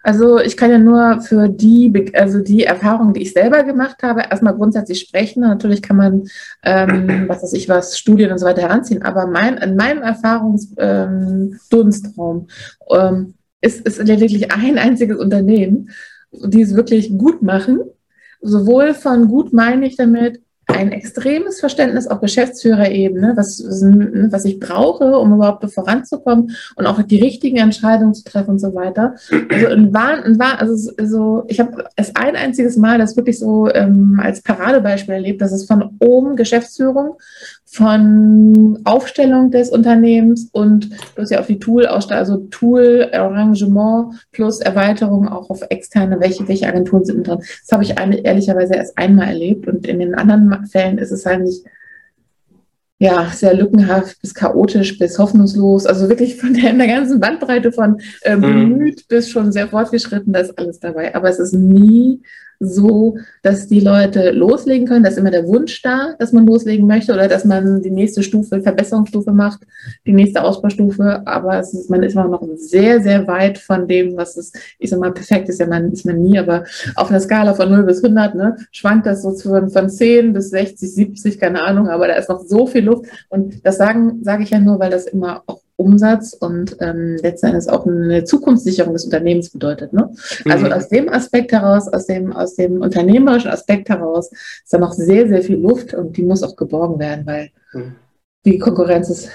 Also 0.03 0.39
ich 0.39 0.57
kann 0.57 0.71
ja 0.71 0.79
nur 0.79 1.21
für 1.21 1.49
die, 1.49 2.13
also 2.15 2.41
die 2.41 2.65
Erfahrungen, 2.65 3.13
die 3.15 3.23
ich 3.23 3.33
selber 3.33 3.63
gemacht 3.65 4.03
habe, 4.03 4.23
erstmal 4.31 4.55
grundsätzlich 4.55 5.01
sprechen. 5.01 5.43
Natürlich 5.43 5.83
kann 5.83 5.97
man, 5.97 6.29
ähm, 6.63 7.25
was 7.29 7.43
weiß 7.43 7.53
ich 7.53 7.69
was, 7.69 7.99
Studien 7.99 8.31
und 8.33 8.39
so 8.39 8.47
weiter 8.47 8.63
heranziehen, 8.63 9.03
aber 9.03 9.27
mein, 9.27 9.59
in 9.59 9.77
meinem 9.77 10.03
Erfahrungsdunstraum 10.03 12.49
ähm, 12.91 12.91
ähm, 12.91 13.35
ist, 13.61 13.87
ist 13.87 14.03
lediglich 14.03 14.51
ein 14.53 14.79
einziges 14.79 15.19
Unternehmen, 15.19 15.91
die 16.33 16.63
es 16.63 16.75
wirklich 16.75 17.17
gut 17.17 17.43
machen. 17.43 17.81
Sowohl 18.41 18.95
von 18.95 19.29
gut 19.29 19.53
meine 19.53 19.87
ich 19.87 19.97
damit, 19.97 20.41
ein 20.69 20.93
extremes 20.93 21.61
Verständnis 21.61 22.07
auf 22.07 22.21
Geschäftsführerebene, 22.21 23.33
was, 23.37 23.61
was 23.61 24.45
ich 24.45 24.61
brauche, 24.61 25.19
um 25.19 25.35
überhaupt 25.35 25.69
voranzukommen 25.73 26.55
und 26.77 26.87
auch 26.87 27.03
die 27.03 27.21
richtigen 27.21 27.57
Entscheidungen 27.57 28.15
zu 28.15 28.23
treffen 28.23 28.51
und 28.51 28.59
so 28.59 28.75
weiter. 28.75 29.15
Also 29.51 29.67
ein 29.67 29.93
Wahn, 29.95 30.23
ein 30.23 30.39
Wahn, 30.39 30.59
also 30.59 30.93
so, 31.03 31.45
ich 31.49 31.59
habe 31.59 31.85
es 31.97 32.15
ein 32.15 32.37
einziges 32.37 32.77
Mal 32.77 32.99
das 32.99 33.17
wirklich 33.17 33.39
so 33.39 33.73
ähm, 33.73 34.21
als 34.23 34.43
Paradebeispiel 34.43 35.15
erlebt, 35.15 35.41
dass 35.41 35.53
es 35.53 35.65
von 35.65 35.97
oben 36.01 36.37
Geschäftsführung 36.37 37.17
von 37.71 38.79
Aufstellung 38.85 39.51
des 39.51 39.69
Unternehmens 39.71 40.49
und 40.53 40.91
plus 41.15 41.31
ja 41.31 41.41
auf 41.41 41.47
die 41.47 41.59
Tool, 41.59 41.87
also 41.87 42.39
Tool, 42.51 43.09
Arrangement 43.13 44.15
plus 44.33 44.61
Erweiterung 44.61 45.29
auch 45.29 45.51
auf 45.51 45.63
externe, 45.69 46.19
welche, 46.19 46.49
welche 46.49 46.67
Agenturen 46.67 47.05
sind 47.05 47.27
drin. 47.27 47.39
Das 47.39 47.73
habe 47.73 47.83
ich 47.83 47.99
eine, 47.99 48.25
ehrlicherweise 48.25 48.75
erst 48.75 48.97
einmal 48.97 49.29
erlebt 49.29 49.69
und 49.69 49.87
in 49.87 49.99
den 49.99 50.15
anderen 50.15 50.67
Fällen 50.67 50.99
ist 50.99 51.11
es 51.11 51.27
halt 51.27 51.43
nicht 51.43 51.65
ja, 53.01 53.31
sehr 53.33 53.55
lückenhaft 53.55 54.21
bis 54.21 54.35
chaotisch 54.35 54.99
bis 54.99 55.19
hoffnungslos. 55.19 55.87
Also 55.87 56.09
wirklich 56.09 56.37
von 56.37 56.55
der, 56.55 56.71
in 56.71 56.79
der 56.79 56.89
ganzen 56.89 57.21
Bandbreite 57.21 57.71
von 57.71 58.01
äh, 58.23 58.35
mhm. 58.35 58.41
bemüht 58.41 58.97
mhm. 58.97 59.05
bis 59.09 59.31
schon 59.31 59.53
sehr 59.53 59.69
fortgeschritten, 59.69 60.33
da 60.33 60.41
ist 60.41 60.59
alles 60.59 60.81
dabei. 60.81 61.15
Aber 61.15 61.29
es 61.29 61.39
ist 61.39 61.53
nie 61.53 62.23
so, 62.61 63.19
dass 63.43 63.69
die 63.69 63.81
Leute 63.81 64.31
loslegen 64.33 64.87
können. 64.87 65.05
Da 65.05 65.11
ist 65.11 65.19
immer 65.19 65.31
der 65.31 65.47
Wunsch 65.47 65.81
da, 65.83 66.15
dass 66.19 66.33
man 66.33 66.47
loslegen 66.47 66.87
möchte 66.87 67.13
oder 67.13 67.29
dass 67.29 67.45
man 67.45 67.83
die 67.83 67.91
nächste 67.91 68.23
Stufe, 68.23 68.61
Verbesserungsstufe 68.61 69.33
macht, 69.33 69.61
die 70.07 70.13
nächste 70.13 70.43
Ausbaustufe. 70.43 71.23
Aber 71.27 71.59
es 71.59 71.73
ist, 71.73 71.91
man 71.91 72.03
ist 72.03 72.15
immer 72.15 72.29
noch 72.29 72.43
sehr, 72.57 73.01
sehr 73.01 73.27
weit 73.27 73.59
von 73.59 73.87
dem, 73.87 74.17
was 74.17 74.37
es, 74.37 74.53
ich 74.79 74.91
sag 74.91 74.99
mal, 74.99 75.13
perfekt 75.13 75.49
ist 75.49 75.61
ja 75.61 75.67
man, 75.67 75.93
ist 75.93 76.05
man 76.05 76.21
nie, 76.21 76.39
aber 76.39 76.65
auf 76.97 77.11
einer 77.11 77.21
Skala 77.21 77.55
von 77.55 77.71
0 77.71 77.85
bis 77.85 78.03
100, 78.03 78.35
ne, 78.35 78.57
schwankt 78.73 79.07
das 79.07 79.23
so 79.23 79.35
von, 79.35 79.71
von 79.71 79.89
10 79.89 80.33
bis 80.33 80.51
60, 80.51 80.95
70, 80.95 81.39
keine 81.39 81.63
Ahnung, 81.63 81.89
aber 81.89 82.09
da 82.09 82.15
ist 82.15 82.29
noch 82.29 82.41
so 82.41 82.67
viel 82.67 82.85
Luft. 82.85 83.07
Und 83.29 83.65
das 83.65 83.77
sagen, 83.79 84.21
sage 84.23 84.43
ich 84.43 84.51
ja 84.51 84.59
nur, 84.59 84.81
weil 84.81 84.91
das 84.91 85.07
immer 85.07 85.43
auch 85.47 85.61
Umsatz 85.79 86.33
und 86.33 86.77
ähm, 86.81 87.17
letztendlich 87.23 87.71
auch 87.71 87.87
eine 87.87 88.25
Zukunftssicherung 88.25 88.93
des 88.93 89.05
Unternehmens 89.05 89.51
bedeutet. 89.51 89.93
Ne? 89.93 90.11
Also 90.45 90.67
mhm. 90.67 90.73
aus 90.73 90.89
dem 90.89 91.09
Aspekt 91.09 91.53
heraus, 91.53 91.87
aus 91.89 92.07
dem, 92.07 92.33
aus 92.33 92.57
dem 92.57 92.83
unternehmerischen 92.83 93.51
Aspekt 93.51 93.89
heraus, 93.89 94.31
ist 94.33 94.73
da 94.73 94.79
noch 94.79 94.93
sehr, 94.93 95.29
sehr 95.29 95.41
viel 95.41 95.57
Luft 95.57 95.95
und 95.95 96.17
die 96.17 96.25
muss 96.25 96.43
auch 96.43 96.57
geborgen 96.57 96.99
werden, 96.99 97.25
weil 97.27 97.51
mhm. 97.73 97.95
die 98.45 98.59
Konkurrenz 98.59 99.09
ist 99.09 99.31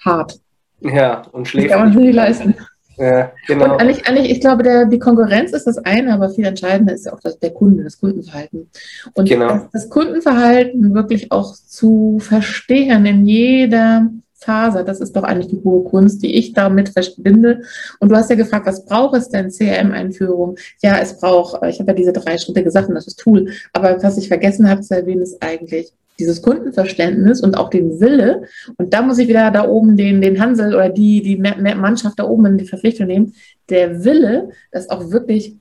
hart. 0.00 0.40
Ja, 0.80 1.22
und 1.32 1.46
schläft. 1.46 1.68
kann 1.68 1.92
man 1.92 2.02
nicht 2.02 2.14
leisten. 2.14 2.54
Ja, 2.96 3.32
genau. 3.46 3.64
Und 3.64 3.80
eigentlich, 3.80 4.06
eigentlich, 4.06 4.30
ich 4.30 4.40
glaube, 4.40 4.62
der, 4.62 4.86
die 4.86 4.98
Konkurrenz 4.98 5.52
ist 5.52 5.66
das 5.66 5.78
eine, 5.78 6.14
aber 6.14 6.30
viel 6.30 6.44
entscheidender 6.44 6.94
ist 6.94 7.06
ja 7.06 7.12
auch 7.12 7.20
das, 7.20 7.38
der 7.38 7.50
Kunde, 7.50 7.84
das 7.84 7.98
Kundenverhalten. 7.98 8.70
Und 9.14 9.28
genau. 9.28 9.48
das, 9.48 9.70
das 9.72 9.88
Kundenverhalten 9.90 10.94
wirklich 10.94 11.30
auch 11.30 11.54
zu 11.54 12.18
verstehen 12.20 13.04
in 13.06 13.26
jeder 13.26 14.08
Faser, 14.42 14.84
das 14.84 15.00
ist 15.00 15.14
doch 15.14 15.22
eigentlich 15.22 15.48
die 15.48 15.62
hohe 15.64 15.84
Kunst, 15.84 16.22
die 16.22 16.36
ich 16.36 16.52
damit 16.52 16.90
verbinde. 16.90 17.62
Und 17.98 18.10
du 18.10 18.16
hast 18.16 18.30
ja 18.30 18.36
gefragt, 18.36 18.66
was 18.66 18.84
braucht 18.84 19.16
es 19.16 19.28
denn 19.28 19.50
CRM-Einführung? 19.50 20.56
Ja, 20.82 20.98
es 20.98 21.18
braucht, 21.18 21.64
ich 21.66 21.80
habe 21.80 21.92
ja 21.92 21.96
diese 21.96 22.12
drei 22.12 22.38
Schritte 22.38 22.62
gesagt 22.62 22.88
und 22.88 22.94
das 22.94 23.06
ist 23.06 23.18
Tool, 23.18 23.50
aber 23.72 24.02
was 24.02 24.18
ich 24.18 24.28
vergessen 24.28 24.68
habe 24.68 24.80
zu 24.80 24.94
erwähnen, 24.94 25.22
ist 25.22 25.42
eigentlich 25.42 25.92
dieses 26.18 26.42
Kundenverständnis 26.42 27.40
und 27.40 27.56
auch 27.56 27.70
den 27.70 28.00
Wille. 28.00 28.42
Und 28.76 28.92
da 28.94 29.02
muss 29.02 29.18
ich 29.18 29.28
wieder 29.28 29.50
da 29.50 29.66
oben 29.66 29.96
den, 29.96 30.20
den 30.20 30.40
Hansel 30.40 30.74
oder 30.74 30.88
die, 30.88 31.22
die 31.22 31.36
Mannschaft 31.36 32.18
da 32.18 32.24
oben 32.24 32.46
in 32.46 32.58
die 32.58 32.66
Verpflichtung 32.66 33.06
nehmen. 33.06 33.34
Der 33.68 34.04
Wille, 34.04 34.50
das 34.70 34.90
auch 34.90 35.10
wirklich 35.10 35.56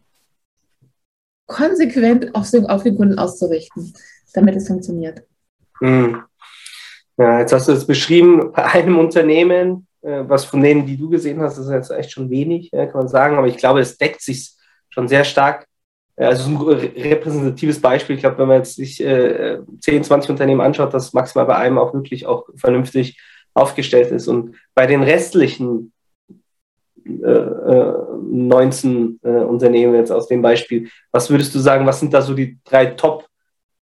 konsequent 1.48 2.36
auf 2.36 2.50
den, 2.52 2.66
auf 2.68 2.84
den 2.84 2.96
Kunden 2.96 3.18
auszurichten, 3.18 3.94
damit 4.34 4.56
es 4.56 4.68
funktioniert. 4.68 5.24
Mhm. 5.80 6.22
Ja, 7.18 7.40
jetzt 7.40 7.54
hast 7.54 7.68
du 7.68 7.74
es 7.74 7.86
beschrieben, 7.86 8.52
bei 8.54 8.66
einem 8.66 8.98
Unternehmen, 8.98 9.88
äh, 10.02 10.24
was 10.28 10.46
von 10.46 10.62
denen, 10.62 10.86
die 10.86 10.98
du 10.98 11.10
gesehen 11.10 11.42
hast, 11.42 11.58
ist 11.58 11.70
jetzt 11.70 11.92
echt 11.92 12.12
schon 12.12 12.30
wenig, 12.30 12.72
kann 12.72 12.90
man 12.94 13.08
sagen, 13.08 13.38
aber 13.38 13.48
ich 13.48 13.58
glaube, 13.58 13.80
es 13.80 13.98
deckt 13.98 14.22
sich 14.22 14.52
schon 14.90 15.08
sehr 15.08 15.24
stark 15.24 15.68
also 16.18 16.50
ein 16.50 16.58
repräsentatives 16.58 17.82
Beispiel. 17.82 18.16
Ich 18.16 18.22
glaube, 18.22 18.38
wenn 18.40 18.48
man 18.48 18.58
jetzt 18.58 18.76
sich 18.76 19.04
äh, 19.04 19.60
10, 19.80 20.04
20 20.04 20.30
Unternehmen 20.30 20.62
anschaut, 20.62 20.94
dass 20.94 21.14
maximal 21.14 21.46
bei 21.46 21.56
einem 21.56 21.78
auch 21.78 21.94
wirklich 21.94 22.26
auch 22.26 22.48
vernünftig 22.56 23.20
aufgestellt 23.54 24.12
ist. 24.12 24.28
Und 24.28 24.56
bei 24.74 24.88
den 24.88 25.04
restlichen 25.04 25.92
äh, 27.06 27.12
19 28.32 29.20
äh, 29.24 29.30
äh, 29.30 29.44
Unternehmen 29.44 29.96
jetzt 29.96 30.12
aus 30.12 30.28
dem 30.28 30.42
Beispiel, 30.42 30.90
was 31.12 31.30
würdest 31.30 31.56
du 31.56 31.60
sagen, 31.60 31.86
was 31.86 32.00
sind 32.00 32.14
da 32.14 32.22
so 32.22 32.34
die 32.34 32.60
drei 32.64 32.88
Top-Probleme 32.88 33.31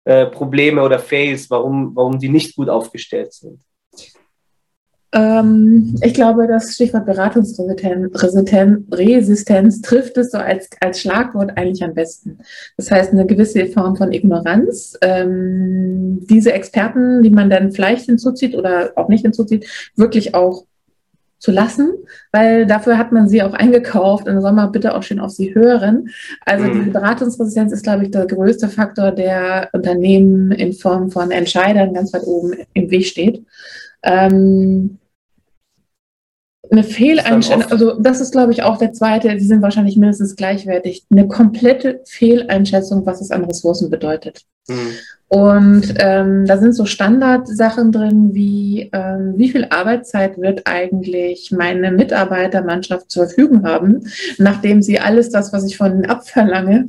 äh, 0.06 0.26
oder 0.26 1.00
Fails, 1.00 1.50
warum, 1.50 1.96
warum 1.96 2.20
die 2.20 2.30
nicht 2.30 2.56
gut 2.56 2.70
aufgestellt 2.70 3.34
sind? 3.34 3.60
Ähm, 5.14 5.96
ich 6.02 6.14
glaube, 6.16 6.48
das 6.48 6.74
Stichwort 6.74 7.06
Beratungsresistenz 7.06 9.82
trifft 9.82 10.18
es 10.18 10.32
so 10.32 10.40
als, 10.40 10.70
als 10.80 11.02
Schlagwort 11.02 11.56
eigentlich 11.56 11.84
am 11.84 11.94
besten. 11.94 12.40
Das 12.78 12.90
heißt, 12.90 13.12
eine 13.12 13.28
gewisse 13.28 13.68
Form 13.68 13.96
von 13.96 14.12
Ignoranz. 14.12 14.98
Ähm, 15.02 16.26
diese 16.28 16.54
Experten, 16.54 17.22
die 17.22 17.30
man 17.30 17.52
dann 17.52 17.72
vielleicht 17.72 18.06
hinzuzieht 18.06 18.56
oder 18.56 18.94
auch 18.96 19.08
nicht 19.08 19.22
hinzuzieht, 19.22 19.68
wirklich 19.96 20.34
auch 20.34 20.66
zu 21.44 21.52
lassen, 21.52 21.92
weil 22.32 22.66
dafür 22.66 22.98
hat 22.98 23.12
man 23.12 23.28
sie 23.28 23.44
auch 23.44 23.54
eingekauft 23.54 24.28
und 24.28 24.34
dann 24.34 24.42
soll 24.42 24.54
man 24.54 24.72
bitte 24.72 24.96
auch 24.96 25.04
schön 25.04 25.20
auf 25.20 25.32
sie 25.32 25.54
hören. 25.54 26.08
Also 26.46 26.64
mhm. 26.64 26.74
diese 26.74 26.92
Beratungsresistenz 26.92 27.74
ist, 27.74 27.84
glaube 27.84 28.06
ich, 28.06 28.12
der 28.12 28.28
größte 28.28 28.70
Faktor, 28.70 29.12
der 29.12 29.70
Unternehmen 29.74 30.54
in 30.54 30.72
Form 30.72 31.12
von 31.12 31.32
Entscheidern 31.32 31.94
ganz 31.94 32.14
weit 32.14 32.24
oben 32.24 32.54
im 32.74 32.90
Weg 32.90 33.06
steht. 33.06 33.46
Ähm, 34.04 35.00
eine 36.72 36.86
Fehleinschätzung, 36.86 37.72
also 37.74 38.00
das 38.00 38.22
ist, 38.22 38.32
glaube 38.32 38.54
ich, 38.54 38.64
auch 38.64 38.78
der 38.78 38.94
zweite, 38.94 39.36
die 39.36 39.46
sind 39.46 39.62
wahrscheinlich 39.62 39.98
mindestens 39.98 40.38
gleichwertig. 40.38 41.04
Eine 41.12 41.28
komplette 41.28 42.00
Fehleinschätzung, 42.06 43.06
was 43.06 43.20
es 43.20 43.32
an 43.32 43.44
Ressourcen 43.44 43.90
bedeutet. 43.90 44.46
Mhm. 44.70 44.94
Und 45.34 45.96
ähm, 45.98 46.46
da 46.46 46.58
sind 46.58 46.74
so 46.74 46.86
Standardsachen 46.86 47.92
drin, 47.92 48.36
wie 48.36 48.92
ähm, 48.94 49.34
wie 49.36 49.50
viel 49.50 49.66
Arbeitszeit 49.68 50.40
wird 50.40 50.68
eigentlich 50.68 51.52
meine 51.52 51.92
Mitarbeitermannschaft 51.92 53.10
zur 53.10 53.26
Verfügung 53.26 53.64
haben, 53.66 54.02
nachdem 54.38 54.84
sie 54.84 55.00
alles 55.00 55.32
das, 55.32 55.52
was 55.52 55.66
ich 55.66 55.76
von 55.76 55.92
ihnen 55.92 56.06
abverlange, 56.06 56.86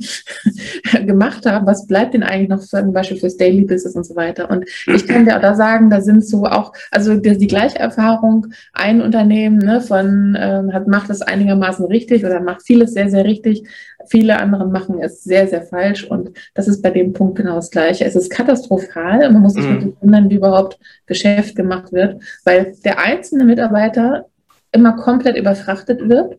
gemacht 1.07 1.47
haben. 1.47 1.65
Was 1.65 1.87
bleibt 1.87 2.13
denn 2.13 2.21
eigentlich 2.21 2.49
noch 2.49 2.59
zum 2.59 2.93
Beispiel 2.93 3.17
fürs 3.17 3.35
Daily 3.35 3.63
Business 3.63 3.95
und 3.95 4.05
so 4.05 4.15
weiter? 4.15 4.51
Und 4.51 4.65
ich 4.93 5.07
kann 5.07 5.25
dir 5.25 5.39
da 5.39 5.55
sagen, 5.55 5.89
da 5.89 6.01
sind 6.01 6.23
so 6.23 6.45
auch, 6.45 6.71
also 6.91 7.15
die, 7.15 7.39
die 7.39 7.47
gleiche 7.47 7.79
Erfahrung, 7.79 8.45
ein 8.73 9.01
Unternehmen 9.01 9.57
ne, 9.57 9.81
von 9.81 10.37
ähm, 10.39 10.71
hat, 10.71 10.87
macht 10.87 11.09
das 11.09 11.23
einigermaßen 11.23 11.87
richtig 11.87 12.23
oder 12.23 12.41
macht 12.41 12.61
vieles 12.61 12.93
sehr, 12.93 13.09
sehr 13.09 13.25
richtig. 13.25 13.67
Viele 14.07 14.39
andere 14.39 14.67
machen 14.67 14.99
es 15.01 15.23
sehr, 15.23 15.47
sehr 15.47 15.61
falsch. 15.61 16.03
Und 16.03 16.31
das 16.53 16.67
ist 16.67 16.81
bei 16.81 16.91
dem 16.91 17.13
Punkt 17.13 17.37
genau 17.37 17.55
das 17.55 17.71
Gleiche. 17.71 18.05
Es 18.05 18.15
ist 18.15 18.31
katastrophal. 18.31 19.31
Man 19.31 19.41
muss 19.41 19.53
sich 19.53 19.65
mhm. 19.65 19.69
wirklich 19.71 19.93
wundern, 20.01 20.29
wie 20.29 20.35
überhaupt 20.35 20.79
Geschäft 21.05 21.55
gemacht 21.55 21.91
wird, 21.91 22.21
weil 22.43 22.73
der 22.83 22.99
einzelne 22.99 23.43
Mitarbeiter 23.43 24.25
immer 24.71 24.93
komplett 24.93 25.37
überfrachtet 25.37 26.07
wird. 26.07 26.37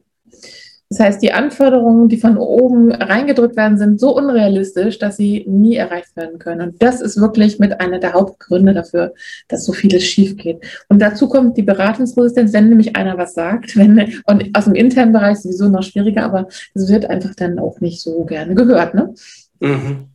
Das 0.88 1.00
heißt, 1.00 1.22
die 1.22 1.32
Anforderungen, 1.32 2.08
die 2.08 2.16
von 2.16 2.36
oben 2.36 2.92
reingedrückt 2.92 3.56
werden, 3.56 3.76
sind 3.76 3.98
so 3.98 4.16
unrealistisch, 4.16 4.98
dass 4.98 5.16
sie 5.16 5.44
nie 5.48 5.74
erreicht 5.74 6.14
werden 6.14 6.38
können. 6.38 6.68
Und 6.68 6.82
das 6.82 7.00
ist 7.00 7.20
wirklich 7.20 7.58
mit 7.58 7.80
einer 7.80 7.98
der 7.98 8.12
Hauptgründe 8.12 8.72
dafür, 8.72 9.12
dass 9.48 9.64
so 9.64 9.72
vieles 9.72 10.04
schief 10.04 10.36
geht. 10.36 10.64
Und 10.88 11.00
dazu 11.00 11.28
kommt 11.28 11.56
die 11.56 11.62
Beratungsresistenz, 11.62 12.52
wenn 12.52 12.68
nämlich 12.68 12.94
einer 12.94 13.18
was 13.18 13.34
sagt, 13.34 13.76
wenn, 13.76 14.22
und 14.26 14.56
aus 14.56 14.66
dem 14.66 14.74
internen 14.74 15.12
Bereich 15.12 15.38
sowieso 15.38 15.68
noch 15.68 15.82
schwieriger, 15.82 16.22
aber 16.22 16.46
es 16.74 16.88
wird 16.88 17.10
einfach 17.10 17.34
dann 17.34 17.58
auch 17.58 17.80
nicht 17.80 18.00
so 18.00 18.24
gerne 18.24 18.54
gehört. 18.54 18.94
Ne? 18.94 19.12
Mhm. 19.58 20.06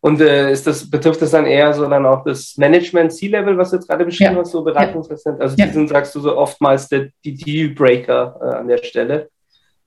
Und 0.00 0.20
äh, 0.20 0.52
ist 0.52 0.66
das, 0.66 0.88
betrifft 0.88 1.22
das 1.22 1.32
dann 1.32 1.46
eher 1.46 1.72
so 1.74 1.88
dann 1.88 2.06
auch 2.06 2.24
das 2.24 2.56
Management 2.56 3.12
C-Level, 3.12 3.58
was 3.58 3.70
du 3.70 3.76
jetzt 3.76 3.88
gerade 3.88 4.04
beschrieben 4.04 4.34
ja. 4.34 4.40
hast, 4.40 4.52
so 4.52 4.62
Beratungsresistent? 4.62 5.40
Also 5.40 5.56
ja. 5.56 5.66
die 5.66 5.72
sind, 5.72 5.88
sagst 5.88 6.14
du, 6.14 6.20
so 6.20 6.36
oftmals 6.36 6.88
der, 6.88 7.08
die 7.24 7.34
Dealbreaker 7.34 8.38
äh, 8.40 8.56
an 8.56 8.68
der 8.68 8.78
Stelle. 8.78 9.28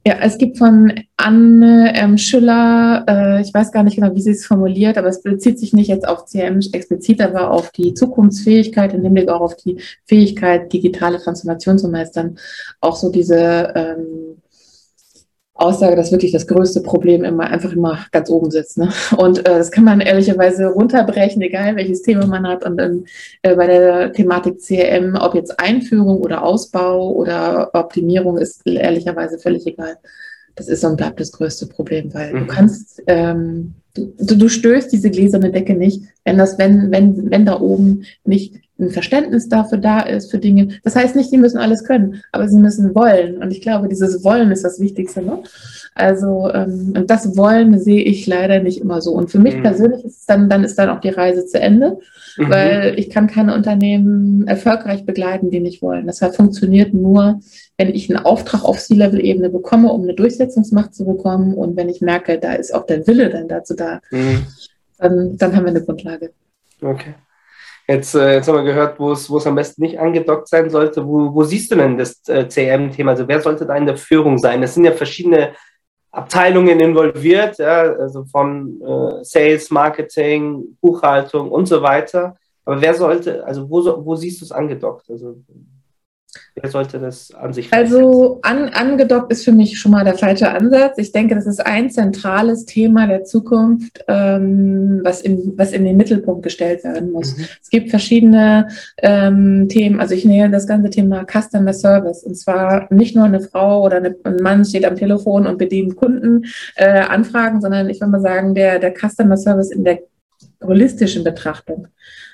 Ja, 0.04 0.16
es 0.22 0.40
gibt 0.40 0.58
von 0.58 0.92
Anne 1.18 1.94
ähm, 1.96 2.18
Schüller, 2.18 3.06
äh, 3.08 3.42
ich 3.42 3.54
weiß 3.54 3.72
gar 3.72 3.84
nicht 3.84 3.98
genau, 3.98 4.16
wie 4.16 4.22
sie 4.22 4.32
es 4.32 4.48
formuliert, 4.48 4.98
aber 4.98 5.10
es 5.10 5.22
bezieht 5.22 5.60
sich 5.60 5.74
nicht 5.74 5.90
jetzt 5.90 6.08
auf 6.08 6.26
CM 6.26 6.60
explizit, 6.72 7.22
aber 7.22 7.52
auf 7.52 7.70
die 7.70 7.94
Zukunftsfähigkeit, 7.94 8.96
in 8.96 9.04
dem 9.04 9.14
Blick 9.14 9.30
auch 9.30 9.42
auf 9.42 9.56
die 9.58 9.80
Fähigkeit, 10.06 10.74
digitale 10.74 11.20
Transformation 11.20 11.78
zu 11.78 11.88
meistern. 11.88 12.40
Auch 12.80 12.96
so 12.96 13.12
diese 13.12 13.72
ähm, 13.76 14.31
Aussage, 15.62 15.96
dass 15.96 16.12
wirklich 16.12 16.32
das 16.32 16.48
größte 16.48 16.82
Problem 16.82 17.24
immer 17.24 17.46
einfach 17.46 17.72
immer 17.72 18.06
ganz 18.12 18.30
oben 18.30 18.52
sitzt. 18.52 18.78
Ne? 18.78 18.92
Und 19.18 19.40
äh, 19.40 19.44
das 19.44 19.72
kann 19.72 19.84
man 19.84 20.02
ehrlicherweise 20.02 20.68
runterbrechen, 20.68 21.42
egal 21.42 21.76
welches 21.76 22.02
Thema 22.02 22.26
man 22.28 22.48
hat. 22.48 22.66
Und 22.66 22.78
dann 22.78 23.06
äh, 23.42 23.56
bei 23.56 23.68
der 23.68 24.14
Thematik 24.14 24.60
CRM, 24.60 25.16
ob 25.20 25.36
jetzt 25.36 25.60
Einführung 25.60 26.20
oder 26.20 26.44
Ausbau 26.44 27.12
oder 27.12 27.70
Optimierung, 27.74 28.38
ist 28.38 28.66
ehrlicherweise 28.66 29.40
völlig 29.40 29.66
egal. 29.68 29.98
Das 30.56 30.68
ist 30.68 30.84
und 30.84 30.98
bleibt 30.98 31.20
das 31.20 31.32
größte 31.32 31.68
Problem, 31.68 32.14
weil 32.14 32.34
mhm. 32.34 32.40
du 32.40 32.48
kannst, 32.48 33.02
ähm, 33.08 33.74
du, 33.94 34.36
du 34.36 34.50
stößt 34.50 34.92
diese 34.92 35.10
gläserne 35.10 35.52
Decke 35.52 35.74
nicht, 35.74 36.04
wenn 36.26 36.38
das, 36.38 36.58
wenn, 36.58 36.92
wenn, 36.92 37.32
wenn 37.32 37.46
da 37.46 37.60
oben 37.60 38.04
nicht 38.26 38.56
ein 38.82 38.90
Verständnis 38.90 39.48
dafür 39.48 39.78
da 39.78 40.02
ist, 40.02 40.32
für 40.32 40.40
Dinge. 40.40 40.80
Das 40.84 40.96
heißt 40.96 41.16
nicht, 41.16 41.32
die 41.32 41.38
müssen 41.38 41.58
alles 41.58 41.84
können, 41.84 42.22
aber 42.32 42.48
sie 42.48 42.60
müssen 42.60 42.94
wollen. 42.96 43.38
Und 43.38 43.52
ich 43.52 43.62
glaube, 43.62 43.88
dieses 43.88 44.24
Wollen 44.24 44.52
ist 44.52 44.64
das 44.64 44.80
Wichtigste. 44.80 45.22
Ne? 45.22 45.44
Also 45.94 46.50
ähm, 46.54 46.94
und 46.98 47.10
das 47.10 47.38
Wollen 47.38 47.80
sehe 47.80 48.04
ich 48.04 48.26
leider 48.26 48.62
nicht 48.62 48.80
immer 48.80 49.02
so. 49.02 49.12
Und 49.12 49.30
für 49.30 49.40
mich 49.40 49.58
mhm. 49.58 49.64
persönlich 49.64 50.06
ist 50.06 50.30
dann, 50.30 50.50
dann 50.50 50.64
ist 50.64 50.78
dann 50.78 50.90
auch 50.90 51.00
die 51.00 51.10
Reise 51.10 51.46
zu 51.46 51.60
Ende, 51.60 52.00
mhm. 52.38 52.50
weil 52.50 52.94
ich 52.98 53.10
kann 53.10 53.28
keine 53.28 53.54
Unternehmen 53.54 54.48
erfolgreich 54.48 55.06
begleiten, 55.06 55.52
die 55.52 55.60
nicht 55.60 55.82
wollen. 55.82 56.08
Das 56.08 56.20
funktioniert 56.36 56.94
nur, 56.94 57.40
wenn 57.78 57.90
ich 57.90 58.10
einen 58.10 58.24
Auftrag 58.24 58.64
auf 58.64 58.80
C-Level-Ebene 58.80 59.50
bekomme, 59.50 59.92
um 59.92 60.04
eine 60.04 60.14
Durchsetzungsmacht 60.14 60.96
zu 60.96 61.06
bekommen. 61.06 61.54
Und 61.54 61.76
wenn 61.76 61.90
ich 61.90 62.02
merke, 62.02 62.40
da 62.40 62.54
ist 62.54 62.74
auch 62.74 62.86
der 62.86 63.06
Wille 63.08 63.30
dann 63.30 63.48
dazu 63.48 63.76
da, 63.76 64.00
mhm. 64.12 64.46
dann, 64.98 65.38
dann 65.38 65.56
haben 65.56 65.66
wir 65.66 65.72
eine 65.72 65.84
Grundlage. 65.84 66.32
Okay. 66.82 67.16
Jetzt, 67.92 68.16
äh, 68.16 68.36
jetzt 68.36 68.48
haben 68.48 68.56
wir 68.56 68.64
gehört, 68.64 68.98
wo 69.00 69.12
es, 69.12 69.30
wo 69.30 69.38
es 69.38 69.46
am 69.46 69.56
besten 69.56 69.82
nicht 69.82 70.00
angedockt 70.00 70.48
sein 70.48 70.70
sollte. 70.70 71.06
Wo, 71.06 71.34
wo 71.34 71.44
siehst 71.44 71.72
du 71.72 71.76
denn 71.76 71.98
das 71.98 72.22
äh, 72.30 72.48
CRM-Thema? 72.48 73.12
Also 73.12 73.28
wer 73.28 73.42
sollte 73.42 73.66
da 73.66 73.76
in 73.76 73.86
der 73.86 73.98
Führung 73.98 74.38
sein? 74.38 74.64
Es 74.64 74.76
sind 74.76 74.86
ja 74.86 74.94
verschiedene 74.94 75.56
Abteilungen 76.10 76.80
involviert, 76.80 77.58
ja, 77.58 77.82
also 77.82 78.24
von 78.24 78.82
äh, 78.82 79.24
Sales, 79.26 79.72
Marketing, 79.72 80.78
Buchhaltung 80.80 81.52
und 81.52 81.66
so 81.66 81.82
weiter. 81.82 82.38
Aber 82.64 82.82
wer 82.82 82.94
sollte, 82.94 83.46
also 83.46 83.70
wo, 83.70 84.06
wo 84.06 84.16
siehst 84.16 84.40
du 84.40 84.46
es 84.46 84.54
angedockt? 84.54 85.10
Also 85.10 85.36
Wer 86.56 86.70
sollte 86.70 87.00
das 87.00 87.34
an 87.34 87.52
sich 87.52 87.74
Also 87.74 88.40
an, 88.42 88.70
angedockt 88.70 89.32
ist 89.32 89.44
für 89.44 89.52
mich 89.52 89.80
schon 89.80 89.92
mal 89.92 90.06
der 90.06 90.18
falsche 90.18 90.50
Ansatz. 90.50 90.98
Ich 90.98 91.12
denke, 91.12 91.36
das 91.36 91.46
ist 91.46 91.66
ein 91.66 91.90
zentrales 91.90 92.66
Thema 92.66 93.08
der 93.08 93.26
Zukunft, 93.26 94.04
ähm, 94.08 95.02
was, 95.04 95.22
in, 95.22 95.54
was 95.58 95.74
in 95.74 95.84
den 95.84 95.98
Mittelpunkt 95.98 96.44
gestellt 96.44 96.86
werden 96.86 97.12
muss. 97.12 97.38
Mhm. 97.38 97.46
Es 97.62 97.70
gibt 97.70 97.90
verschiedene 97.90 98.70
ähm, 98.98 99.68
Themen, 99.68 100.00
also 100.00 100.14
ich 100.14 100.24
nähe 100.24 100.50
das 100.50 100.68
ganze 100.68 100.90
Thema 100.90 101.26
Customer 101.26 101.74
Service. 101.74 102.24
Und 102.24 102.36
zwar 102.36 102.88
nicht 102.94 103.16
nur 103.16 103.26
eine 103.26 103.42
Frau 103.42 103.84
oder 103.84 103.98
eine, 103.98 104.16
ein 104.24 104.38
Mann 104.38 104.64
steht 104.64 104.86
am 104.86 104.96
Telefon 104.96 105.48
und 105.48 105.58
bedient 105.58 105.98
Kunden 105.98 106.46
äh, 106.76 107.00
Anfragen, 107.00 107.60
sondern 107.60 107.90
ich 107.90 108.00
würde 108.00 108.12
mal 108.12 108.22
sagen, 108.22 108.56
der, 108.56 108.80
der 108.80 108.94
Customer 108.94 109.36
Service 109.36 109.72
in 109.72 109.84
der 109.84 110.00
holistischen 110.64 111.24
Betrachtung. 111.24 111.88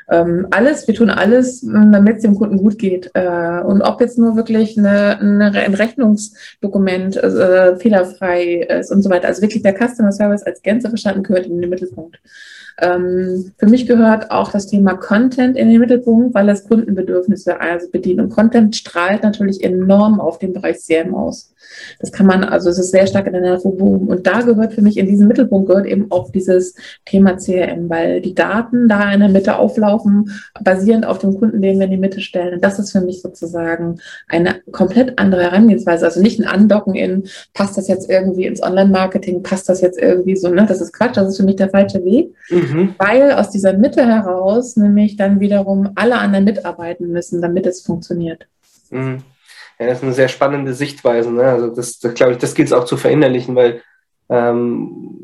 Ähm, 0.09 0.47
alles, 0.51 0.87
wir 0.87 0.95
tun 0.95 1.09
alles, 1.09 1.61
damit 1.61 2.17
es 2.17 2.21
dem 2.21 2.35
Kunden 2.35 2.57
gut 2.57 2.79
geht. 2.79 3.11
Äh, 3.13 3.61
und 3.61 3.81
ob 3.81 3.99
jetzt 3.99 4.17
nur 4.17 4.35
wirklich 4.35 4.77
eine, 4.77 5.19
eine, 5.19 5.51
ein 5.51 5.73
Rechnungsdokument 5.73 7.17
äh, 7.17 7.77
fehlerfrei 7.77 8.61
ist 8.61 8.91
und 8.91 9.01
so 9.01 9.09
weiter. 9.09 9.27
Also 9.27 9.41
wirklich 9.41 9.63
der 9.63 9.75
Customer 9.75 10.11
Service 10.11 10.43
als 10.43 10.61
Gänze 10.61 10.89
verstanden 10.89 11.23
gehört 11.23 11.47
in 11.47 11.59
den 11.59 11.69
Mittelpunkt. 11.69 12.19
Ähm, 12.79 13.53
für 13.57 13.67
mich 13.67 13.87
gehört 13.87 14.29
auch 14.29 14.51
das 14.51 14.67
Thema 14.67 14.95
Content 14.95 15.57
in 15.57 15.69
den 15.69 15.79
Mittelpunkt, 15.79 16.35
weil 16.35 16.47
es 16.49 16.67
Kundenbedürfnisse 16.67 17.59
also 17.59 17.89
bedient. 17.89 18.19
Und 18.19 18.29
Content 18.29 18.75
strahlt 18.75 19.23
natürlich 19.23 19.63
enorm 19.63 20.19
auf 20.19 20.37
den 20.37 20.53
Bereich 20.53 20.77
CRM 20.77 21.15
aus. 21.15 21.53
Das 21.99 22.11
kann 22.11 22.27
man, 22.27 22.43
also 22.43 22.69
es 22.69 22.77
ist 22.77 22.91
sehr 22.91 23.07
stark 23.07 23.27
in 23.27 23.33
der 23.33 23.57
Boom. 23.57 24.07
Und 24.07 24.27
da 24.27 24.41
gehört 24.41 24.73
für 24.73 24.81
mich 24.81 24.97
in 24.97 25.07
diesen 25.07 25.27
Mittelpunkt 25.27 25.69
gehört 25.69 25.87
eben 25.87 26.11
auch 26.11 26.31
dieses 26.31 26.75
Thema 27.05 27.37
CRM, 27.37 27.89
weil 27.89 28.21
die 28.21 28.35
Daten 28.35 28.87
da 28.87 29.11
in 29.11 29.21
der 29.21 29.29
Mitte 29.29 29.57
auflaufen, 29.57 30.31
basierend 30.63 31.05
auf 31.05 31.17
dem 31.17 31.37
Kunden, 31.37 31.61
den 31.61 31.79
wir 31.79 31.85
in 31.85 31.91
die 31.91 31.97
Mitte 31.97 32.21
stellen. 32.21 32.53
Und 32.53 32.63
das 32.63 32.79
ist 32.79 32.91
für 32.91 33.01
mich 33.01 33.21
sozusagen 33.21 33.99
eine 34.27 34.61
komplett 34.71 35.17
andere 35.19 35.43
Herangehensweise. 35.43 36.05
Also 36.05 36.21
nicht 36.21 36.39
ein 36.39 36.47
Andocken 36.47 36.95
in, 36.95 37.27
passt 37.53 37.77
das 37.77 37.87
jetzt 37.87 38.09
irgendwie 38.09 38.45
ins 38.45 38.61
Online-Marketing, 38.61 39.41
passt 39.43 39.67
das 39.67 39.81
jetzt 39.81 39.99
irgendwie 39.99 40.35
so, 40.35 40.49
ne? 40.49 40.65
Das 40.67 40.79
ist 40.79 40.93
Quatsch, 40.93 41.17
das 41.17 41.29
ist 41.29 41.37
für 41.37 41.43
mich 41.43 41.55
der 41.55 41.69
falsche 41.69 42.03
Weg. 42.05 42.33
Mhm. 42.49 42.66
Weil 42.97 43.33
aus 43.33 43.49
dieser 43.49 43.73
Mitte 43.73 44.05
heraus 44.05 44.77
nämlich 44.77 45.15
dann 45.15 45.39
wiederum 45.39 45.91
alle 45.95 46.17
anderen 46.17 46.45
mitarbeiten 46.45 47.11
müssen, 47.11 47.41
damit 47.41 47.65
es 47.65 47.81
funktioniert. 47.81 48.47
Mhm. 48.89 49.23
Ja, 49.79 49.87
das 49.87 49.99
ist 49.99 50.03
eine 50.03 50.13
sehr 50.13 50.27
spannende 50.27 50.73
Sichtweise. 50.73 51.31
Ne? 51.31 51.43
Also 51.43 51.67
das, 51.67 51.99
das 51.99 52.13
glaube 52.13 52.33
ich, 52.33 52.37
das 52.39 52.55
gilt 52.55 52.67
es 52.67 52.73
auch 52.73 52.85
zu 52.85 52.97
verinnerlichen, 52.97 53.55
weil 53.55 53.81
ähm, 54.29 55.17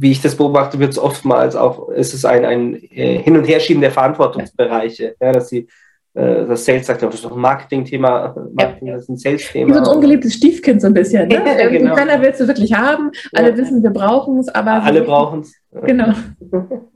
wie 0.00 0.12
ich 0.12 0.20
das 0.20 0.36
beobachte, 0.36 0.78
wird 0.78 0.92
es 0.92 0.98
oftmals 0.98 1.56
auch, 1.56 1.88
ist 1.90 2.14
es 2.14 2.24
ein, 2.24 2.44
ein 2.44 2.74
äh, 2.74 3.18
Hin- 3.18 3.36
und 3.36 3.44
Herschieben 3.44 3.80
der 3.80 3.90
Verantwortungsbereiche, 3.90 5.14
ja, 5.20 5.32
dass 5.32 5.48
sie 5.48 5.68
äh, 6.14 6.46
das 6.46 6.64
Sales 6.64 6.86
sagt, 6.86 7.02
das 7.02 7.14
ist 7.14 7.24
doch 7.24 7.32
ein 7.32 7.40
Marketing-Thema, 7.40 8.34
Marketing, 8.52 8.88
ja. 8.88 8.94
das 8.94 9.04
ist 9.04 9.08
ein 9.10 9.16
Sales-Thema. 9.16 9.74
So 9.74 9.80
ein 9.80 9.96
ungeliebtes 9.96 10.34
Stiefkind 10.34 10.80
so 10.80 10.88
ein 10.88 10.94
bisschen. 10.94 11.28
Ne? 11.28 11.34
ja, 11.58 11.68
genau. 11.68 11.94
Keiner 11.94 12.20
will 12.20 12.30
es 12.30 12.46
wirklich 12.46 12.72
haben, 12.74 13.10
alle 13.32 13.50
ja. 13.50 13.56
wissen, 13.56 13.82
wir 13.82 13.90
brauchen 13.90 14.38
es, 14.38 14.48
aber... 14.48 14.82
Alle 14.82 15.02
brauchen 15.02 15.40
es. 15.40 15.54
Genau. 15.70 16.12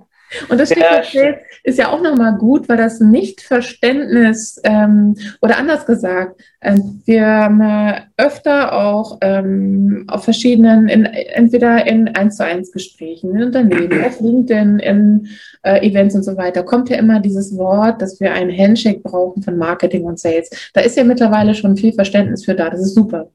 Und 0.48 0.58
das 0.60 0.70
Stichwort 0.70 1.38
ist 1.62 1.78
ja 1.78 1.90
auch 1.90 2.02
nochmal 2.02 2.36
gut, 2.36 2.68
weil 2.68 2.76
das 2.76 3.00
Nichtverständnis 3.00 4.60
ähm, 4.64 5.16
oder 5.40 5.58
anders 5.58 5.86
gesagt, 5.86 6.40
äh, 6.60 6.76
wir 7.04 7.26
haben 7.26 7.60
äh, 7.60 8.00
öfter 8.16 8.72
auch 8.72 9.18
ähm, 9.20 10.04
auf 10.08 10.24
verschiedenen, 10.24 10.88
in, 10.88 11.04
entweder 11.04 11.86
in 11.86 12.08
1 12.08 12.36
zu 12.36 12.44
1 12.44 12.72
Gesprächen, 12.72 13.34
in 13.34 13.42
Unternehmen, 13.44 14.04
auf 14.04 14.20
LinkedIn, 14.20 14.78
in 14.78 15.28
äh, 15.62 15.86
Events 15.86 16.14
und 16.14 16.22
so 16.22 16.36
weiter, 16.36 16.62
kommt 16.62 16.90
ja 16.90 16.96
immer 16.96 17.20
dieses 17.20 17.56
Wort, 17.56 18.02
dass 18.02 18.20
wir 18.20 18.32
einen 18.32 18.56
Handshake 18.56 19.00
brauchen 19.00 19.42
von 19.42 19.56
Marketing 19.56 20.04
und 20.04 20.18
Sales. 20.18 20.50
Da 20.72 20.80
ist 20.80 20.96
ja 20.96 21.04
mittlerweile 21.04 21.54
schon 21.54 21.76
viel 21.76 21.92
Verständnis 21.92 22.44
für 22.44 22.54
da. 22.54 22.70
Das 22.70 22.80
ist 22.80 22.94
super. 22.94 23.30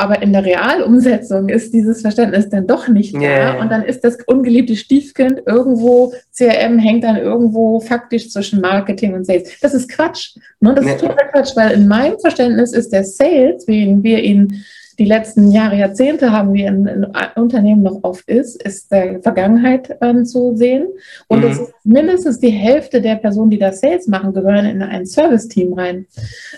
Aber 0.00 0.22
in 0.22 0.32
der 0.32 0.44
Realumsetzung 0.44 1.48
ist 1.48 1.74
dieses 1.74 2.02
Verständnis 2.02 2.48
dann 2.48 2.68
doch 2.68 2.86
nicht 2.86 3.16
da. 3.16 3.20
Yeah. 3.20 3.60
Und 3.60 3.68
dann 3.70 3.82
ist 3.82 4.04
das 4.04 4.16
ungeliebte 4.26 4.76
Stiefkind 4.76 5.42
irgendwo, 5.44 6.14
CRM 6.32 6.78
hängt 6.78 7.02
dann 7.02 7.16
irgendwo 7.16 7.80
faktisch 7.80 8.30
zwischen 8.30 8.60
Marketing 8.60 9.14
und 9.14 9.26
Sales. 9.26 9.58
Das 9.60 9.74
ist 9.74 9.88
Quatsch. 9.88 10.36
Ne? 10.60 10.72
Das 10.72 10.84
yeah. 10.84 10.94
ist 10.94 11.00
total 11.00 11.28
Quatsch, 11.32 11.56
weil 11.56 11.72
in 11.72 11.88
meinem 11.88 12.16
Verständnis 12.20 12.72
ist 12.72 12.92
der 12.92 13.02
Sales, 13.02 13.66
wie 13.66 14.00
wir 14.00 14.22
ihn 14.22 14.64
die 15.00 15.04
letzten 15.04 15.50
Jahre, 15.50 15.76
Jahrzehnte 15.76 16.32
haben 16.32 16.54
wir 16.54 16.68
in, 16.68 16.86
in 16.86 17.06
Unternehmen 17.36 17.82
noch 17.82 18.00
oft 18.02 18.28
ist, 18.28 18.62
ist 18.62 18.90
der 18.92 19.20
Vergangenheit 19.20 19.96
ähm, 20.00 20.24
zu 20.24 20.56
sehen. 20.56 20.88
Und 21.26 21.44
mhm. 21.44 21.66
mindestens 21.84 22.38
die 22.38 22.50
Hälfte 22.50 23.00
der 23.00 23.16
Personen, 23.16 23.50
die 23.50 23.58
das 23.58 23.80
Sales 23.80 24.06
machen, 24.06 24.32
gehören 24.32 24.66
in 24.66 24.82
ein 24.82 25.06
Service-Team 25.06 25.72
rein. 25.72 26.06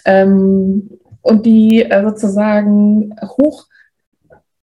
Ähm, 0.07 0.91
und 1.23 1.47
die 1.47 1.83
äh, 1.83 2.03
sozusagen 2.03 3.15
hoch 3.39 3.67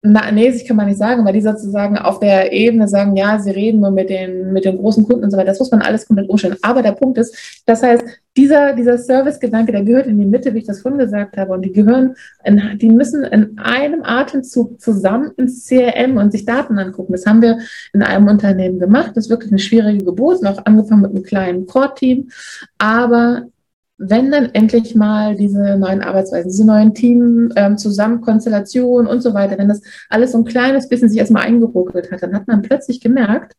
ich 0.03 0.67
kann 0.67 0.77
man 0.77 0.87
nicht 0.87 0.97
sagen, 0.97 1.23
weil 1.25 1.33
die 1.33 1.41
sozusagen 1.41 1.95
auf 1.97 2.19
der 2.19 2.51
Ebene 2.51 2.87
sagen, 2.87 3.15
ja, 3.15 3.37
sie 3.37 3.51
reden 3.51 3.81
nur 3.81 3.91
mit 3.91 4.09
den, 4.09 4.51
mit 4.51 4.65
den 4.65 4.77
großen 4.77 5.05
Kunden 5.05 5.25
und 5.25 5.31
so 5.31 5.37
weiter. 5.37 5.49
Das 5.49 5.59
muss 5.59 5.69
man 5.69 5.83
alles 5.83 6.07
komplett 6.07 6.27
umstellen. 6.27 6.57
Aber 6.63 6.81
der 6.81 6.93
Punkt 6.93 7.19
ist, 7.19 7.61
das 7.67 7.83
heißt, 7.83 8.03
dieser, 8.35 8.73
dieser 8.73 8.97
Service-Gedanke, 8.97 9.71
der 9.71 9.83
gehört 9.83 10.07
in 10.07 10.17
die 10.17 10.25
Mitte, 10.25 10.53
wie 10.53 10.59
ich 10.59 10.65
das 10.65 10.81
vorhin 10.81 10.97
gesagt 10.97 11.37
habe. 11.37 11.53
Und 11.53 11.61
die 11.63 11.71
gehören, 11.71 12.15
in, 12.43 12.79
die 12.79 12.89
müssen 12.89 13.23
in 13.25 13.59
einem 13.59 14.01
Atemzug 14.03 14.81
zusammen 14.81 15.31
ins 15.37 15.67
CRM 15.67 16.17
und 16.17 16.31
sich 16.31 16.45
Daten 16.45 16.79
angucken. 16.79 17.11
Das 17.11 17.27
haben 17.27 17.43
wir 17.43 17.59
in 17.93 18.01
einem 18.01 18.27
Unternehmen 18.27 18.79
gemacht. 18.79 19.11
Das 19.13 19.25
ist 19.25 19.29
wirklich 19.29 19.51
eine 19.51 19.59
schwierige 19.59 20.03
Geburt, 20.03 20.41
noch 20.41 20.65
angefangen 20.65 21.03
mit 21.03 21.11
einem 21.11 21.23
kleinen 21.23 21.65
Core-Team. 21.67 22.29
Aber 22.79 23.43
wenn 24.03 24.31
dann 24.31 24.49
endlich 24.53 24.95
mal 24.95 25.35
diese 25.35 25.77
neuen 25.77 26.01
Arbeitsweisen, 26.01 26.49
diese 26.49 26.65
neuen 26.65 26.95
Team-Zusammenkonstellationen 26.95 29.05
ähm, 29.05 29.13
und 29.13 29.21
so 29.21 29.35
weiter, 29.35 29.59
wenn 29.59 29.67
das 29.67 29.83
alles 30.09 30.31
so 30.31 30.39
ein 30.39 30.45
kleines 30.45 30.89
bisschen 30.89 31.07
sich 31.07 31.19
erstmal 31.19 31.43
eingeruckelt 31.43 32.11
hat, 32.11 32.23
dann 32.23 32.33
hat 32.33 32.47
man 32.47 32.63
plötzlich 32.63 32.99
gemerkt, 32.99 33.53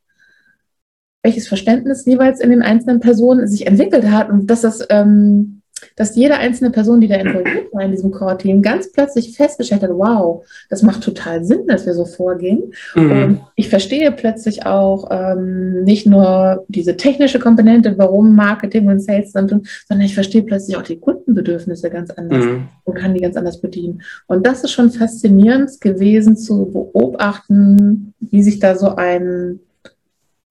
welches 1.22 1.46
Verständnis 1.46 2.04
jeweils 2.06 2.40
in 2.40 2.50
den 2.50 2.62
einzelnen 2.62 2.98
Personen 2.98 3.46
sich 3.46 3.68
entwickelt 3.68 4.10
hat 4.10 4.30
und 4.30 4.48
dass 4.48 4.62
das 4.62 4.84
ähm, 4.90 5.61
dass 5.96 6.16
jede 6.16 6.36
einzelne 6.36 6.70
Person, 6.70 7.00
die 7.00 7.08
da 7.08 7.16
involviert 7.16 7.72
war 7.72 7.82
in 7.82 7.90
diesem 7.90 8.10
Core-Team, 8.10 8.62
ganz 8.62 8.90
plötzlich 8.92 9.36
festgestellt 9.36 9.82
hat, 9.82 9.90
wow, 9.90 10.44
das 10.70 10.82
macht 10.82 11.02
total 11.02 11.44
Sinn, 11.44 11.66
dass 11.66 11.86
wir 11.86 11.94
so 11.94 12.04
vorgehen. 12.04 12.72
Mhm. 12.94 13.10
Und 13.10 13.40
ich 13.56 13.68
verstehe 13.68 14.12
plötzlich 14.12 14.66
auch 14.66 15.08
ähm, 15.10 15.84
nicht 15.84 16.06
nur 16.06 16.64
diese 16.68 16.96
technische 16.96 17.38
Komponente, 17.38 17.94
warum 17.98 18.34
Marketing 18.34 18.88
und 18.88 19.00
Sales 19.00 19.32
dann 19.32 19.48
tun, 19.48 19.66
sondern 19.88 20.06
ich 20.06 20.14
verstehe 20.14 20.42
plötzlich 20.42 20.76
auch 20.76 20.82
die 20.82 20.98
Kundenbedürfnisse 20.98 21.90
ganz 21.90 22.10
anders 22.10 22.44
mhm. 22.44 22.68
und 22.84 22.94
kann 22.94 23.14
die 23.14 23.20
ganz 23.20 23.36
anders 23.36 23.60
bedienen. 23.60 24.02
Und 24.26 24.46
das 24.46 24.64
ist 24.64 24.72
schon 24.72 24.90
faszinierend 24.90 25.80
gewesen 25.80 26.36
zu 26.36 26.66
beobachten, 26.66 28.14
wie 28.20 28.42
sich 28.42 28.58
da 28.58 28.76
so 28.76 28.96
ein 28.96 29.60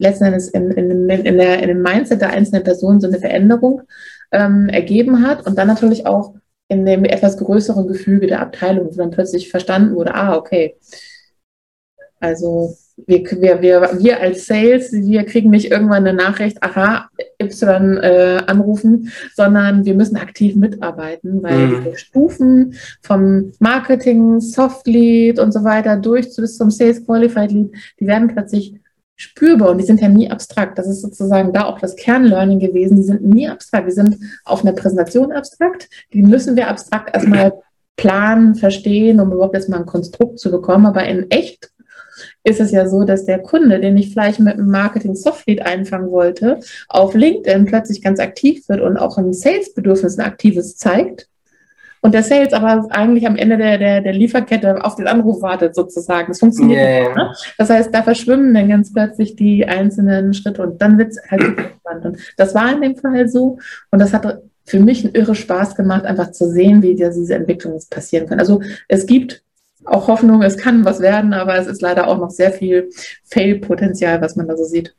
letzten 0.02 0.26
Endes 0.26 0.50
in, 0.50 0.72
in, 0.72 1.10
in, 1.10 1.38
der, 1.38 1.62
in 1.62 1.68
dem 1.68 1.82
Mindset 1.82 2.22
der 2.22 2.32
einzelnen 2.32 2.64
Person 2.64 3.00
so 3.00 3.08
eine 3.08 3.20
Veränderung 3.20 3.84
ähm, 4.32 4.70
ergeben 4.70 5.26
hat 5.26 5.46
und 5.46 5.58
dann 5.58 5.68
natürlich 5.68 6.06
auch 6.06 6.36
in 6.68 6.86
dem 6.86 7.04
etwas 7.04 7.38
größeren 7.38 7.88
Gefüge 7.88 8.28
der 8.28 8.42
Abteilung, 8.42 8.88
wo 8.88 8.96
dann 8.96 9.12
plötzlich 9.12 9.50
verstanden 9.50 9.96
wurde, 9.96 10.16
ah, 10.16 10.36
okay, 10.36 10.78
also 12.22 12.76
wir, 13.08 13.24
wir, 13.42 13.62
wir, 13.62 13.90
wir 14.00 14.22
als 14.22 14.46
Sales, 14.46 14.92
wir 14.92 15.24
kriegen 15.26 15.50
nicht 15.50 15.72
irgendwann 15.72 16.06
eine 16.06 16.14
Nachricht, 16.14 16.62
aha, 16.62 17.10
Y 17.42 17.98
äh, 17.98 18.42
anrufen, 18.46 19.12
sondern 19.36 19.86
wir 19.86 19.96
müssen 19.96 20.18
aktiv 20.18 20.56
mitarbeiten, 20.56 21.42
weil 21.42 21.68
mhm. 21.68 21.84
diese 21.84 21.98
Stufen 21.98 22.76
vom 23.02 23.52
Marketing, 23.60 24.40
Soft 24.40 24.88
Lead 24.88 25.40
und 25.40 25.52
so 25.52 25.64
weiter 25.64 25.98
durch 25.98 26.36
bis 26.36 26.58
zum 26.58 26.70
Sales 26.70 27.06
Qualified 27.06 27.52
Lead, 27.52 27.72
die 28.00 28.08
werden 28.08 28.28
plötzlich 28.28 28.76
spürbar 29.22 29.70
und 29.70 29.78
die 29.78 29.86
sind 29.86 30.02
ja 30.02 30.10
nie 30.10 30.30
abstrakt. 30.30 30.78
Das 30.78 30.88
ist 30.88 31.02
sozusagen 31.02 31.54
da 31.54 31.66
auch 31.66 31.80
das 31.80 31.96
Kernlearning 31.96 32.60
gewesen. 32.60 32.98
Die 32.98 33.04
sind 33.04 33.24
nie 33.24 33.48
abstrakt. 33.48 33.88
Die 33.88 33.94
sind 33.94 34.18
auf 34.46 34.64
einer 34.64 34.74
Präsentation 34.74 35.32
abstrakt. 35.32 35.90
Die 36.14 36.22
müssen 36.22 36.56
wir 36.56 36.68
abstrakt 36.68 37.14
erstmal 37.14 37.54
planen, 37.98 38.56
verstehen, 38.56 39.20
um 39.20 39.32
überhaupt 39.32 39.56
erstmal 39.56 39.80
ein 39.80 39.86
Konstrukt 39.86 40.40
zu 40.40 40.50
bekommen. 40.50 40.86
Aber 40.86 41.06
in 41.06 41.30
echt 41.30 41.72
ist 42.44 42.60
es 42.60 42.72
ja 42.72 42.88
so, 42.88 43.04
dass 43.04 43.26
der 43.26 43.40
Kunde, 43.40 43.80
den 43.80 43.98
ich 43.98 44.12
vielleicht 44.12 44.40
mit 44.40 44.54
einem 44.54 44.70
Marketing 44.70 45.16
Softlead 45.16 45.62
einfangen 45.62 46.12
wollte, 46.12 46.60
auf 46.90 47.14
LinkedIn 47.14 47.66
plötzlich 47.66 48.02
ganz 48.02 48.20
aktiv 48.20 48.68
wird 48.68 48.82
und 48.82 48.98
auch 48.98 49.18
ein 49.18 49.34
Sales-Bedürfnis 49.34 50.18
ein 50.18 50.26
aktives 50.26 50.78
zeigt 50.78 51.28
und 52.02 52.14
der 52.14 52.24
Sales 52.24 52.54
aber 52.54 52.88
eigentlich 52.90 53.28
am 53.28 53.36
Ende 53.36 53.58
der, 53.58 53.78
der, 53.78 54.02
der 54.02 54.14
Lieferkette 54.14 54.84
auf 54.84 54.96
den 54.96 55.08
Anruf 55.08 55.42
wartet 55.42 55.76
sozusagen. 55.76 56.30
Das 56.30 56.40
funktioniert 56.40 56.80
yeah. 56.80 57.04
nicht. 57.04 57.16
Ne? 57.16 57.36
Das 57.58 57.70
heißt, 57.70 57.94
da 57.94 58.02
verschwimmen 58.02 58.54
dann 58.54 58.70
ganz 58.70 58.92
plötzlich 58.92 59.36
die 59.36 59.66
einzelnen 59.68 60.34
Schritte 60.34 60.64
und 60.64 60.82
dann 60.82 60.98
wird 60.98 61.12
es 61.12 61.22
halt 61.30 61.44
spannend. 61.80 62.06
Und 62.06 62.18
das 62.38 62.56
war 62.56 62.74
in 62.74 62.82
dem 62.82 62.96
Fall 62.96 63.30
so 63.30 63.60
und 63.92 64.00
das 64.00 64.14
hat 64.14 64.42
für 64.66 64.80
mich 64.80 65.04
einen 65.04 65.14
irre 65.14 65.36
Spaß 65.36 65.76
gemacht, 65.76 66.06
einfach 66.06 66.32
zu 66.32 66.50
sehen, 66.50 66.82
wie 66.82 66.96
diese 66.96 67.36
Entwicklung 67.36 67.74
jetzt 67.74 67.92
passieren 67.92 68.28
kann. 68.28 68.40
Also 68.40 68.62
es 68.88 69.06
gibt 69.06 69.44
auch 69.86 70.08
Hoffnung, 70.08 70.42
es 70.44 70.58
kann 70.58 70.86
was 70.86 71.00
werden, 71.00 71.34
aber 71.34 71.58
es 71.58 71.68
ist 71.68 71.82
leider 71.82 72.08
auch 72.08 72.18
noch 72.18 72.30
sehr 72.30 72.52
viel 72.52 72.90
Fail-Potenzial, 73.26 74.22
was 74.22 74.36
man 74.36 74.48
da 74.48 74.56
so 74.56 74.64
sieht. 74.64 74.96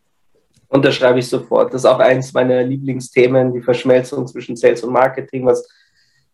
Unterschreibe 0.68 1.18
ich 1.18 1.28
sofort. 1.28 1.72
Das 1.72 1.82
ist 1.82 1.86
auch 1.86 1.98
eins 1.98 2.32
meiner 2.32 2.62
Lieblingsthemen, 2.62 3.52
die 3.52 3.60
Verschmelzung 3.60 4.26
zwischen 4.26 4.56
Sales 4.56 4.82
und 4.82 4.92
Marketing, 4.92 5.44
was 5.46 5.68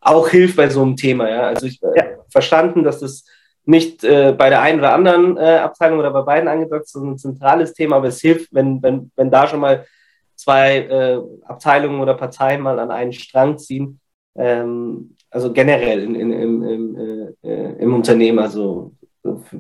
auch 0.01 0.29
hilft 0.29 0.57
bei 0.57 0.69
so 0.69 0.83
einem 0.83 0.97
Thema. 0.97 1.29
Ja? 1.29 1.43
Also 1.43 1.67
ich 1.67 1.83
äh, 1.83 1.97
ja. 1.97 2.05
verstanden, 2.31 2.85
dass 2.85 3.01
das 3.01 3.25
nicht 3.65 4.03
äh, 4.03 4.35
bei 4.37 4.49
der 4.49 4.63
einen 4.63 4.79
oder 4.79 4.95
anderen 4.95 5.37
äh, 5.37 5.59
Abteilung 5.59 5.99
oder 5.99 6.11
bei 6.11 6.23
beiden 6.23 6.49
angedockt 6.49 6.87
ist, 6.87 6.93
sondern 6.93 7.15
ein 7.15 7.19
zentrales 7.19 7.75
Thema, 7.75 7.97
aber 7.97 8.09
es 8.09 8.21
hilft, 8.21 8.53
wenn, 8.55 8.83
wenn, 8.83 9.11
wenn 9.15 9.31
da 9.31 9.47
schon 9.47 9.61
mal 9.61 9.85
zwei 10.37 10.79
äh, 10.79 11.21
Abteilungen 11.45 12.01
oder 12.01 12.15
Parteien 12.15 12.63
mal 12.63 12.79
an 12.79 12.91
einen 12.91 13.13
Strang 13.13 13.59
ziehen, 13.59 14.01
ähm, 14.37 15.17
also 15.31 15.53
generell 15.53 16.03
in, 16.03 16.15
in, 16.15 16.33
im, 16.33 16.63
im, 16.63 16.97
äh, 16.97 17.49
äh, 17.49 17.83
im 17.83 17.95
Unternehmen, 17.95 18.39
also 18.39 18.93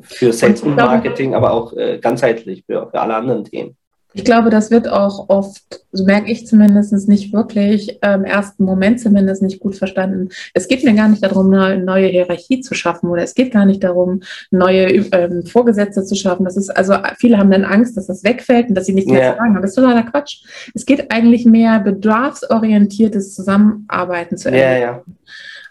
für 0.00 0.32
Sales 0.32 0.62
und 0.62 0.76
Marketing, 0.76 1.34
aber 1.34 1.52
auch 1.52 1.74
ganzheitlich 2.00 2.64
für, 2.64 2.88
für 2.88 3.00
alle 3.00 3.16
anderen 3.16 3.44
Themen. 3.44 3.76
Ich 4.14 4.24
glaube, 4.24 4.48
das 4.48 4.70
wird 4.70 4.88
auch 4.88 5.28
oft, 5.28 5.84
so 5.92 6.04
merke 6.04 6.30
ich 6.32 6.46
zumindest 6.46 7.08
nicht 7.08 7.32
wirklich, 7.34 7.98
im 8.02 8.24
ersten 8.24 8.64
Moment 8.64 9.00
zumindest 9.00 9.42
nicht 9.42 9.60
gut 9.60 9.76
verstanden. 9.76 10.30
Es 10.54 10.66
geht 10.66 10.82
mir 10.82 10.94
gar 10.94 11.08
nicht 11.08 11.22
darum, 11.22 11.52
eine 11.52 11.84
neue 11.84 12.06
Hierarchie 12.06 12.60
zu 12.60 12.74
schaffen 12.74 13.10
oder 13.10 13.22
es 13.22 13.34
geht 13.34 13.52
gar 13.52 13.66
nicht 13.66 13.84
darum, 13.84 14.22
neue 14.50 14.86
ähm, 15.12 15.44
Vorgesetzte 15.44 16.04
zu 16.04 16.14
schaffen. 16.14 16.44
Das 16.44 16.56
ist, 16.56 16.70
also 16.70 16.94
viele 17.18 17.36
haben 17.36 17.50
dann 17.50 17.64
Angst, 17.64 17.98
dass 17.98 18.06
das 18.06 18.24
wegfällt 18.24 18.70
und 18.70 18.74
dass 18.74 18.86
sie 18.86 18.94
nicht 18.94 19.08
mehr 19.08 19.22
ja. 19.22 19.36
sagen. 19.36 19.52
Aber 19.52 19.60
das 19.60 19.70
ist 19.70 19.76
totaler 19.76 20.04
Quatsch. 20.04 20.42
Es 20.74 20.86
geht 20.86 21.12
eigentlich 21.12 21.44
mehr 21.44 21.78
bedarfsorientiertes 21.78 23.34
Zusammenarbeiten 23.34 24.38
zu 24.38 24.50
erleben. 24.50 24.72
Ja, 24.72 24.78
ja. 24.78 25.02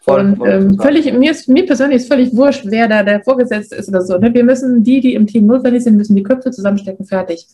Und 0.06 0.39
ähm, 0.45 0.80
völlig, 0.80 1.12
mir, 1.12 1.32
ist, 1.32 1.50
mir 1.50 1.65
persönlich 1.65 1.97
ist 1.97 2.08
völlig 2.08 2.34
wurscht, 2.34 2.63
wer 2.65 2.88
da 2.88 3.04
der 3.04 3.21
Vorgesetzte 3.23 3.76
ist 3.76 3.89
oder 3.89 4.02
so. 4.02 4.17
Ne? 4.17 4.34
Wir 4.34 4.45
müssen, 4.45 4.84
die, 4.84 5.02
die 5.02 5.15
im 5.15 5.28
Team 5.28 5.47
notwendig 5.47 5.84
sind, 5.84 5.97
müssen 5.97 6.15
die 6.15 6.23
Köpfe 6.23 6.52
zusammenstecken, 6.52 7.06
fertig. 7.06 7.47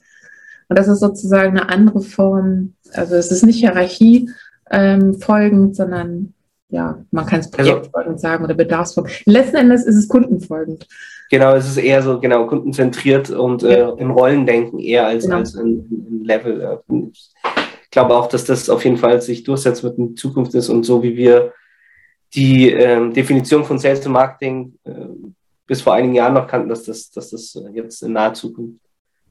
Und 0.73 0.79
das 0.79 0.87
ist 0.87 1.01
sozusagen 1.01 1.51
eine 1.51 1.69
andere 1.69 2.01
Form. 2.01 2.73
Also 2.93 3.13
es 3.13 3.31
ist 3.31 3.43
nicht 3.43 3.59
Hierarchie 3.59 4.27
ähm, 4.71 5.13
folgend, 5.13 5.75
sondern 5.75 6.33
ja, 6.69 7.05
man 7.11 7.27
kann 7.27 7.41
es 7.41 7.51
projektfolgend 7.51 8.13
also, 8.13 8.17
sagen 8.19 8.43
oder 8.43 8.55
bedarfsfolgend. 8.55 9.21
Letzten 9.27 9.57
Endes 9.57 9.85
ist 9.85 9.97
es 9.97 10.07
kundenfolgend. 10.07 10.87
Genau, 11.29 11.53
es 11.53 11.67
ist 11.67 11.77
eher 11.77 12.01
so 12.01 12.19
genau 12.19 12.47
kundenzentriert 12.47 13.29
und 13.29 13.61
äh, 13.61 13.81
ja. 13.81 13.89
äh, 13.91 14.01
im 14.01 14.09
Rollendenken 14.09 14.79
eher 14.79 15.05
als, 15.05 15.25
genau. 15.25 15.35
als 15.37 15.53
in, 15.53 15.85
in 15.91 16.25
Level. 16.25 16.81
Ich 16.87 17.91
glaube 17.91 18.15
auch, 18.15 18.25
dass 18.25 18.43
das 18.45 18.67
auf 18.67 18.83
jeden 18.83 18.97
Fall 18.97 19.21
sich 19.21 19.43
durchsetzt 19.43 19.83
wird 19.83 19.99
in 19.99 20.15
Zukunft 20.15 20.55
ist 20.55 20.69
und 20.69 20.85
so 20.85 21.03
wie 21.03 21.15
wir 21.15 21.53
die 22.33 22.71
ähm, 22.71 23.13
Definition 23.13 23.63
von 23.63 23.77
Sales 23.77 24.03
und 24.07 24.13
Marketing 24.13 24.73
äh, 24.85 24.91
bis 25.67 25.83
vor 25.83 25.93
einigen 25.93 26.15
Jahren 26.15 26.33
noch 26.33 26.47
kannten, 26.47 26.69
dass 26.69 26.85
das, 26.85 27.11
dass 27.11 27.29
das 27.29 27.61
jetzt 27.75 28.01
in 28.01 28.13
naher 28.13 28.33
Zukunft 28.33 28.79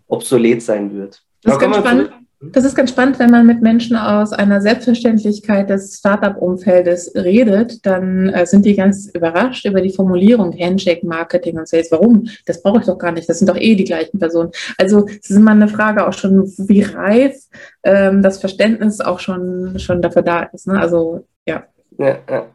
obsolet 0.07 0.63
sein 0.63 0.95
wird. 0.95 1.25
Das 1.43 1.55
ist, 1.55 1.61
ganz 1.61 1.77
spannend. 1.77 2.11
das 2.41 2.65
ist 2.65 2.75
ganz 2.77 2.91
spannend, 2.91 3.19
wenn 3.19 3.31
man 3.31 3.47
mit 3.47 3.63
Menschen 3.63 3.97
aus 3.97 4.33
einer 4.33 4.61
Selbstverständlichkeit 4.61 5.69
des 5.71 5.97
Startup-Umfeldes 5.99 7.13
redet, 7.17 7.85
dann 7.85 8.29
äh, 8.29 8.47
sind 8.47 8.65
die 8.65 8.77
ganz 8.77 9.11
überrascht 9.13 9.65
über 9.65 9.81
die 9.81 9.93
Formulierung 9.93 10.57
Handshake, 10.57 11.05
Marketing 11.05 11.59
und 11.59 11.67
Sales. 11.67 11.91
Warum? 11.91 12.29
Das 12.47 12.63
brauche 12.63 12.81
ich 12.81 12.87
doch 12.87 12.99
gar 12.99 13.13
nicht. 13.13 13.29
Das 13.29 13.39
sind 13.39 13.49
doch 13.49 13.57
eh 13.57 13.75
die 13.75 13.85
gleichen 13.85 14.19
Personen. 14.19 14.51
Also 14.79 15.07
es 15.09 15.31
ist 15.31 15.37
immer 15.37 15.51
eine 15.51 15.69
Frage 15.69 16.07
auch 16.07 16.13
schon, 16.13 16.45
wie 16.59 16.83
reif 16.83 17.37
ähm, 17.83 18.23
das 18.23 18.39
Verständnis 18.39 19.01
auch 19.01 19.19
schon, 19.19 19.79
schon 19.79 20.01
dafür 20.01 20.23
da 20.23 20.43
ist. 20.45 20.69
Ne? 20.69 20.79
Also 20.79 21.27
ja. 21.47 21.65
ja, 21.99 22.19
ja. 22.31 22.47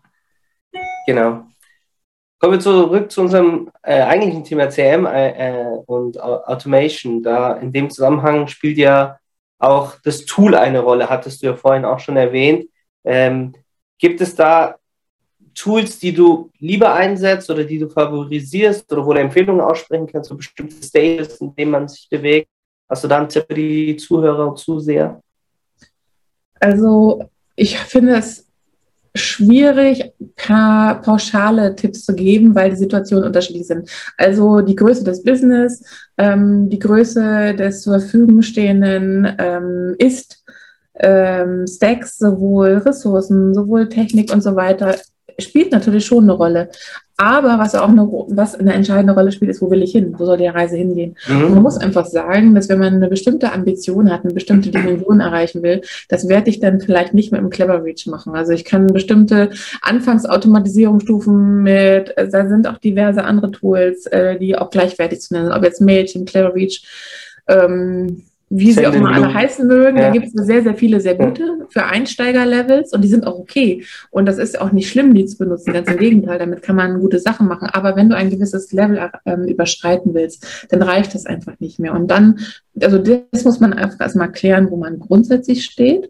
Genau. 1.08 1.46
Kommen 2.39 2.54
wir 2.54 2.60
zurück 2.60 3.12
zu 3.12 3.21
unserem 3.21 3.71
äh, 3.82 4.02
eigentlichen 4.02 4.43
Thema 4.43 4.69
CM 4.69 5.08
äh, 5.08 5.30
äh, 5.32 5.78
und 5.88 6.19
Automation. 6.19 7.23
Da 7.23 7.54
in 7.54 7.71
dem 7.73 7.89
Zusammenhang 7.89 8.47
spielt 8.47 8.78
ja 8.78 9.17
auch 9.58 9.95
das 10.04 10.26
Tool 10.26 10.54
eine 10.54 10.80
Rolle, 10.80 11.10
hattest 11.10 11.41
du 11.41 11.47
ja 11.47 11.56
vorhin 11.56 11.84
auch 11.84 12.00
schon 12.00 12.15
erwähnt. 12.15 12.69
Ähm, 13.04 13.54
gibt 13.97 14.21
es 14.21 14.36
da 14.36 14.76
Tools, 15.56 15.97
die 15.97 16.13
du 16.13 16.52
lieber 16.60 16.93
einsetzt 16.93 17.50
oder 17.50 17.63
die 17.63 17.80
du 17.80 17.89
favorisierst 17.89 18.91
oder 18.93 19.04
wo 19.04 19.13
du 19.13 19.19
Empfehlungen 19.19 19.62
aussprechen 19.62 20.06
kannst, 20.06 20.30
so 20.30 20.38
bestimmte 20.38 20.76
Stages, 20.84 21.41
in 21.41 21.56
denen 21.56 21.71
man 21.71 21.88
sich 21.88 22.08
bewegt? 22.08 22.50
Hast 22.88 23.04
du 23.04 23.08
da 23.08 23.17
einen 23.17 23.30
Tipp 23.30 23.45
für 23.47 23.56
die 23.56 23.97
Zuhörer 23.97 24.50
und 24.50 24.60
Zuseher? 24.60 25.19
Also 26.60 27.28
ich 27.56 27.80
finde 27.80 28.17
es 28.17 28.46
schwierig, 29.17 30.12
pauschale 30.36 31.75
Tipps 31.75 32.06
zu 32.06 32.13
geben, 32.13 32.56
weil 32.56 32.71
die 32.71 32.77
Situationen 32.77 33.25
unterschiedlich 33.25 33.67
sind. 33.67 33.89
Also 34.17 34.62
die 34.62 34.75
Größe 34.75 35.03
des 35.03 35.23
Business, 35.23 35.84
ähm, 36.17 36.69
die 36.69 36.80
Größe 36.80 37.56
des 37.56 37.82
zur 37.82 37.99
Verfügung 37.99 38.41
stehenden 38.41 39.27
ähm, 39.38 39.95
ist 39.97 40.43
ähm, 40.99 41.65
Stacks, 41.67 42.17
sowohl 42.17 42.77
Ressourcen, 42.77 43.53
sowohl 43.53 43.89
Technik 43.89 44.34
und 44.34 44.41
so 44.41 44.56
weiter, 44.56 44.95
spielt 45.39 45.71
natürlich 45.71 46.06
schon 46.06 46.23
eine 46.23 46.34
Rolle. 46.34 46.69
Aber 47.19 47.58
was 47.58 47.73
auch 47.73 47.89
eine, 47.89 48.03
was 48.03 48.53
eine 48.53 48.73
entscheidende 48.73 49.13
Rolle 49.13 49.32
spielt, 49.32 49.49
ist, 49.49 49.60
wo 49.60 49.71
will 49.71 49.82
ich 49.82 49.91
hin? 49.91 50.13
Wo 50.17 50.25
soll 50.25 50.38
die 50.38 50.45
Reise 50.45 50.77
hingehen? 50.77 51.15
Mhm. 51.27 51.56
Man 51.56 51.63
muss 51.63 51.77
einfach 51.77 52.06
sagen, 52.06 52.53
dass 52.53 52.69
wenn 52.69 52.77
man 52.77 52.93
eine 52.93 53.08
bestimmte 53.08 53.51
Ambition 53.51 54.12
hat, 54.12 54.23
eine 54.23 54.36
bestimmte 54.36 54.69
Dimension 54.69 55.19
erreichen 55.19 55.63
will, 55.63 55.82
das 56.10 56.30
werde 56.30 56.51
ich 56.51 56.60
dann 56.60 56.80
vielleicht 56.80 57.15
nicht 57.15 57.32
mit 57.32 57.39
einem 57.39 57.49
Clever 57.49 57.84
Reach 57.84 58.06
machen. 58.06 58.36
Also 58.36 58.51
ich 58.51 58.65
kann 58.65 58.86
bestimmte 58.86 59.49
Anfangsautomatisierungsstufen 59.82 61.63
mit, 61.63 62.13
da 62.15 62.47
sind 62.47 62.67
auch 62.67 62.77
diverse 62.77 63.23
andere 63.23 63.49
Tools, 63.49 64.06
äh, 64.06 64.38
die 64.38 64.56
auch 64.56 64.69
gleichwertig 64.69 65.19
zu 65.21 65.34
nennen, 65.34 65.51
ob 65.51 65.63
jetzt 65.63 65.82
Mailchimp, 65.82 66.30
Clever 66.30 66.53
Reach, 66.53 66.86
ähm, 67.47 68.26
wie 68.49 68.71
sie 68.71 68.88
auch 68.88 68.93
immer 68.93 69.13
alle 69.13 69.33
heißen 69.33 69.67
mögen. 69.67 69.97
Ja. 69.97 70.05
Da 70.05 70.10
gibt 70.12 70.27
es 70.27 70.31
sehr, 70.33 70.63
sehr 70.63 70.75
viele 70.75 71.01
sehr 71.01 71.15
gute 71.15 71.67
für 71.69 71.86
Einsteiger-Levels 71.86 72.93
und 72.93 73.01
die 73.01 73.10
sind 73.10 73.27
auch 73.27 73.38
okay. 73.38 73.83
Und 74.10 74.25
das 74.25 74.38
ist 74.38 74.60
auch 74.60 74.71
nicht 74.71 74.89
schlimm, 74.89 75.13
die 75.13 75.25
zu 75.25 75.38
benutzen. 75.38 75.73
Ganz 75.73 75.89
im 75.89 75.97
Gegenteil, 75.97 76.39
damit 76.39 76.62
kann 76.62 76.77
man 76.77 76.99
gute 77.01 77.19
Sachen 77.19 77.47
machen. 77.47 77.69
Aber 77.69 77.95
wenn 77.97 78.10
du 78.10 78.15
ein 78.15 78.29
gewisses 78.29 78.71
Level 78.71 79.10
ähm, 79.25 79.43
überschreiten 79.43 80.13
willst, 80.13 80.67
dann 80.69 80.81
reicht 80.81 81.13
das 81.13 81.25
einfach 81.25 81.60
nicht 81.60 81.79
mehr. 81.79 81.93
Und 81.93 82.10
dann, 82.10 82.39
also 82.81 82.99
das 82.99 83.43
muss 83.43 83.60
man 83.60 83.73
einfach 83.73 83.99
erstmal 83.99 84.31
klären, 84.31 84.71
wo 84.71 84.77
man 84.77 84.99
grundsätzlich 84.99 85.65
steht. 85.65 86.10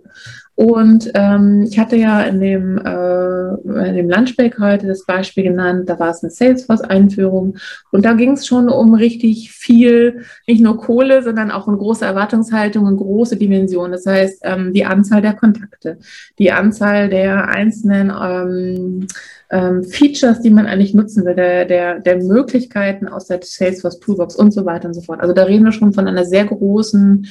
Und 0.57 1.11
ähm, 1.13 1.67
ich 1.69 1.77
hatte 1.77 1.97
ja 1.97 2.21
in 2.23 2.39
dem, 2.39 2.79
äh, 2.79 3.89
in 3.89 3.95
dem 3.95 4.09
Lunchbreak 4.09 4.57
heute 4.57 4.87
das 4.87 5.05
Beispiel 5.05 5.43
genannt, 5.43 5.87
da 5.87 5.99
war 5.99 6.09
es 6.09 6.23
eine 6.23 6.31
Salesforce-Einführung 6.31 7.57
und 7.91 8.05
da 8.05 8.13
ging 8.13 8.31
es 8.31 8.47
schon 8.47 8.67
um 8.67 8.95
richtig 8.95 9.51
viel, 9.51 10.23
nicht 10.47 10.63
nur 10.63 10.77
Kohle, 10.77 11.21
sondern 11.21 11.51
auch 11.51 11.67
eine 11.67 11.77
große 11.77 12.03
Erwartungshaltung 12.03 12.85
und 12.85 12.97
große 12.97 13.37
Dimension. 13.37 13.91
Das 13.91 14.07
heißt, 14.07 14.39
ähm, 14.45 14.73
die 14.73 14.83
Anzahl 14.83 15.21
der 15.21 15.33
Kontakte, 15.33 15.99
die 16.39 16.51
Anzahl 16.51 17.07
der 17.09 17.49
einzelnen 17.49 18.11
ähm, 18.19 19.07
ähm, 19.51 19.83
Features, 19.83 20.41
die 20.41 20.49
man 20.49 20.65
eigentlich 20.65 20.95
nutzen 20.95 21.23
will, 21.23 21.35
der, 21.35 21.65
der, 21.65 21.99
der 21.99 22.17
Möglichkeiten 22.23 23.07
aus 23.07 23.27
der 23.27 23.41
Salesforce 23.43 23.99
Toolbox 23.99 24.35
und 24.35 24.51
so 24.51 24.65
weiter 24.65 24.87
und 24.87 24.95
so 24.95 25.01
fort. 25.01 25.21
Also 25.21 25.35
da 25.35 25.43
reden 25.43 25.65
wir 25.65 25.71
schon 25.71 25.93
von 25.93 26.07
einer 26.07 26.25
sehr 26.25 26.45
großen 26.45 27.27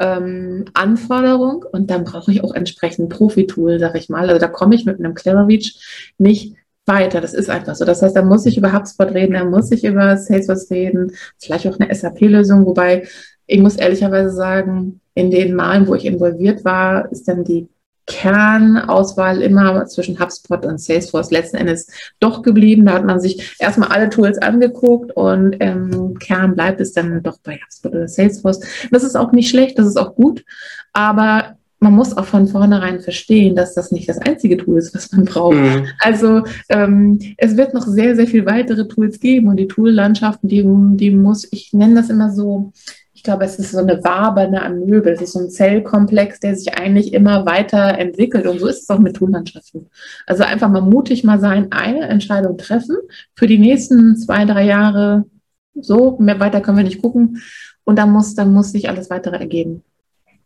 ähm, 0.00 0.64
Anforderung 0.74 1.64
und 1.70 1.90
dann 1.90 2.04
brauche 2.04 2.32
ich 2.32 2.42
auch 2.42 2.54
entsprechend 2.54 3.10
Profi-Tool, 3.10 3.78
sag 3.78 3.94
ich 3.96 4.08
mal. 4.08 4.28
Also 4.28 4.40
da 4.40 4.48
komme 4.48 4.74
ich 4.74 4.86
mit 4.86 4.98
einem 4.98 5.14
Clever 5.14 5.46
Reach 5.46 6.12
nicht 6.18 6.56
weiter. 6.86 7.20
Das 7.20 7.34
ist 7.34 7.50
einfach 7.50 7.76
so. 7.76 7.84
Das 7.84 8.02
heißt, 8.02 8.16
da 8.16 8.22
muss 8.22 8.46
ich 8.46 8.56
über 8.56 8.72
HubSpot 8.72 9.12
reden, 9.12 9.34
da 9.34 9.44
muss 9.44 9.70
ich 9.70 9.84
über 9.84 10.16
Salesforce 10.16 10.70
reden, 10.70 11.12
vielleicht 11.38 11.66
auch 11.68 11.78
eine 11.78 11.94
SAP-Lösung, 11.94 12.66
wobei 12.66 13.06
ich 13.46 13.60
muss 13.60 13.76
ehrlicherweise 13.76 14.30
sagen, 14.30 15.00
in 15.14 15.30
den 15.30 15.54
Malen, 15.54 15.86
wo 15.86 15.94
ich 15.94 16.06
involviert 16.06 16.64
war, 16.64 17.10
ist 17.12 17.28
dann 17.28 17.44
die 17.44 17.68
Kernauswahl 18.10 19.40
immer 19.40 19.86
zwischen 19.86 20.18
HubSpot 20.18 20.66
und 20.66 20.80
Salesforce 20.80 21.30
letzten 21.30 21.58
Endes 21.58 21.86
doch 22.18 22.42
geblieben. 22.42 22.84
Da 22.84 22.94
hat 22.94 23.04
man 23.04 23.20
sich 23.20 23.56
erstmal 23.60 23.90
alle 23.90 24.10
Tools 24.10 24.38
angeguckt 24.38 25.12
und 25.12 25.52
im 25.54 26.18
Kern 26.18 26.56
bleibt 26.56 26.80
es 26.80 26.92
dann 26.92 27.22
doch 27.22 27.38
bei 27.38 27.60
HubSpot 27.64 27.92
oder 27.92 28.08
Salesforce. 28.08 28.60
Das 28.90 29.04
ist 29.04 29.16
auch 29.16 29.30
nicht 29.30 29.48
schlecht, 29.48 29.78
das 29.78 29.86
ist 29.86 29.96
auch 29.96 30.16
gut, 30.16 30.44
aber 30.92 31.56
man 31.78 31.94
muss 31.94 32.14
auch 32.14 32.26
von 32.26 32.46
vornherein 32.46 33.00
verstehen, 33.00 33.56
dass 33.56 33.74
das 33.74 33.90
nicht 33.90 34.08
das 34.08 34.18
einzige 34.18 34.58
Tool 34.58 34.76
ist, 34.76 34.94
was 34.94 35.12
man 35.12 35.24
braucht. 35.24 35.56
Mhm. 35.56 35.86
Also 36.00 36.42
ähm, 36.68 37.18
es 37.38 37.56
wird 37.56 37.72
noch 37.72 37.86
sehr, 37.86 38.16
sehr 38.16 38.26
viel 38.26 38.44
weitere 38.44 38.86
Tools 38.86 39.18
geben 39.18 39.48
und 39.48 39.56
die 39.56 39.68
Toollandschaften, 39.68 40.48
die, 40.48 40.62
die 40.96 41.10
muss, 41.10 41.48
ich 41.50 41.72
nenne 41.72 41.94
das 41.94 42.10
immer 42.10 42.30
so, 42.32 42.72
ich 43.20 43.24
glaube, 43.24 43.44
es 43.44 43.58
ist 43.58 43.72
so 43.72 43.78
eine 43.80 44.02
waberne 44.02 44.62
Amöbe. 44.62 45.10
Es 45.10 45.20
ist 45.20 45.32
so 45.32 45.40
ein 45.40 45.50
Zellkomplex, 45.50 46.40
der 46.40 46.56
sich 46.56 46.72
eigentlich 46.78 47.12
immer 47.12 47.44
weiter 47.44 47.98
entwickelt. 47.98 48.46
Und 48.46 48.60
so 48.60 48.66
ist 48.66 48.84
es 48.84 48.88
auch 48.88 48.98
mit 48.98 49.16
Toollandschaften. 49.16 49.90
Also 50.26 50.42
einfach 50.42 50.70
mal 50.70 50.80
mutig 50.80 51.22
mal 51.22 51.38
sein, 51.38 51.70
eine 51.70 52.08
Entscheidung 52.08 52.56
treffen 52.56 52.96
für 53.34 53.46
die 53.46 53.58
nächsten 53.58 54.16
zwei, 54.16 54.46
drei 54.46 54.64
Jahre. 54.64 55.26
So, 55.74 56.16
mehr 56.18 56.40
weiter 56.40 56.62
können 56.62 56.78
wir 56.78 56.84
nicht 56.84 57.02
gucken. 57.02 57.42
Und 57.84 57.96
dann 57.96 58.10
muss, 58.10 58.34
dann 58.34 58.54
muss 58.54 58.72
sich 58.72 58.88
alles 58.88 59.10
weitere 59.10 59.36
ergeben. 59.36 59.84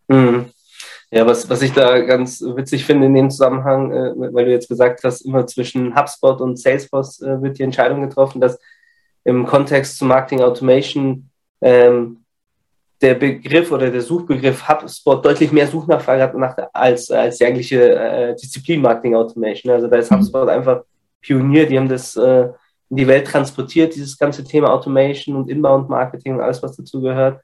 Mhm. 0.08 0.46
Ja, 1.12 1.28
was, 1.28 1.48
was 1.48 1.62
ich 1.62 1.74
da 1.74 2.00
ganz 2.00 2.40
witzig 2.40 2.84
finde 2.84 3.06
in 3.06 3.14
dem 3.14 3.30
Zusammenhang, 3.30 3.92
äh, 3.92 4.14
weil 4.34 4.46
du 4.46 4.50
jetzt 4.50 4.68
gesagt 4.68 5.04
hast, 5.04 5.20
immer 5.20 5.46
zwischen 5.46 5.94
HubSpot 5.94 6.40
und 6.40 6.58
Salesforce 6.58 7.22
äh, 7.22 7.40
wird 7.40 7.56
die 7.56 7.62
Entscheidung 7.62 8.02
getroffen, 8.02 8.40
dass 8.40 8.58
im 9.22 9.46
Kontext 9.46 9.96
zu 9.96 10.06
Marketing 10.06 10.40
Automation 10.40 11.30
ähm, 11.60 12.23
der 13.04 13.14
Begriff 13.14 13.70
oder 13.70 13.90
der 13.90 14.00
Suchbegriff 14.00 14.66
HubSpot 14.66 15.22
deutlich 15.22 15.52
mehr 15.52 15.66
Suchnachfrage 15.66 16.22
hat 16.22 16.34
nach, 16.34 16.56
als, 16.72 17.10
als 17.10 17.36
die 17.36 17.44
eigentliche 17.44 17.94
äh, 17.94 18.34
Disziplin 18.34 18.80
Marketing 18.80 19.14
Automation. 19.14 19.72
Also 19.72 19.88
da 19.88 19.96
ist 19.96 20.10
mhm. 20.10 20.16
HubSpot 20.16 20.48
einfach 20.48 20.82
Pionier, 21.20 21.66
die 21.66 21.76
haben 21.76 21.88
das 21.88 22.16
äh, 22.16 22.48
in 22.88 22.96
die 22.96 23.06
Welt 23.06 23.26
transportiert, 23.26 23.94
dieses 23.94 24.16
ganze 24.16 24.42
Thema 24.42 24.72
Automation 24.72 25.36
und 25.36 25.50
Inbound 25.50 25.90
Marketing 25.90 26.34
und 26.34 26.40
alles, 26.40 26.62
was 26.62 26.76
dazu 26.76 27.02
gehört. 27.02 27.42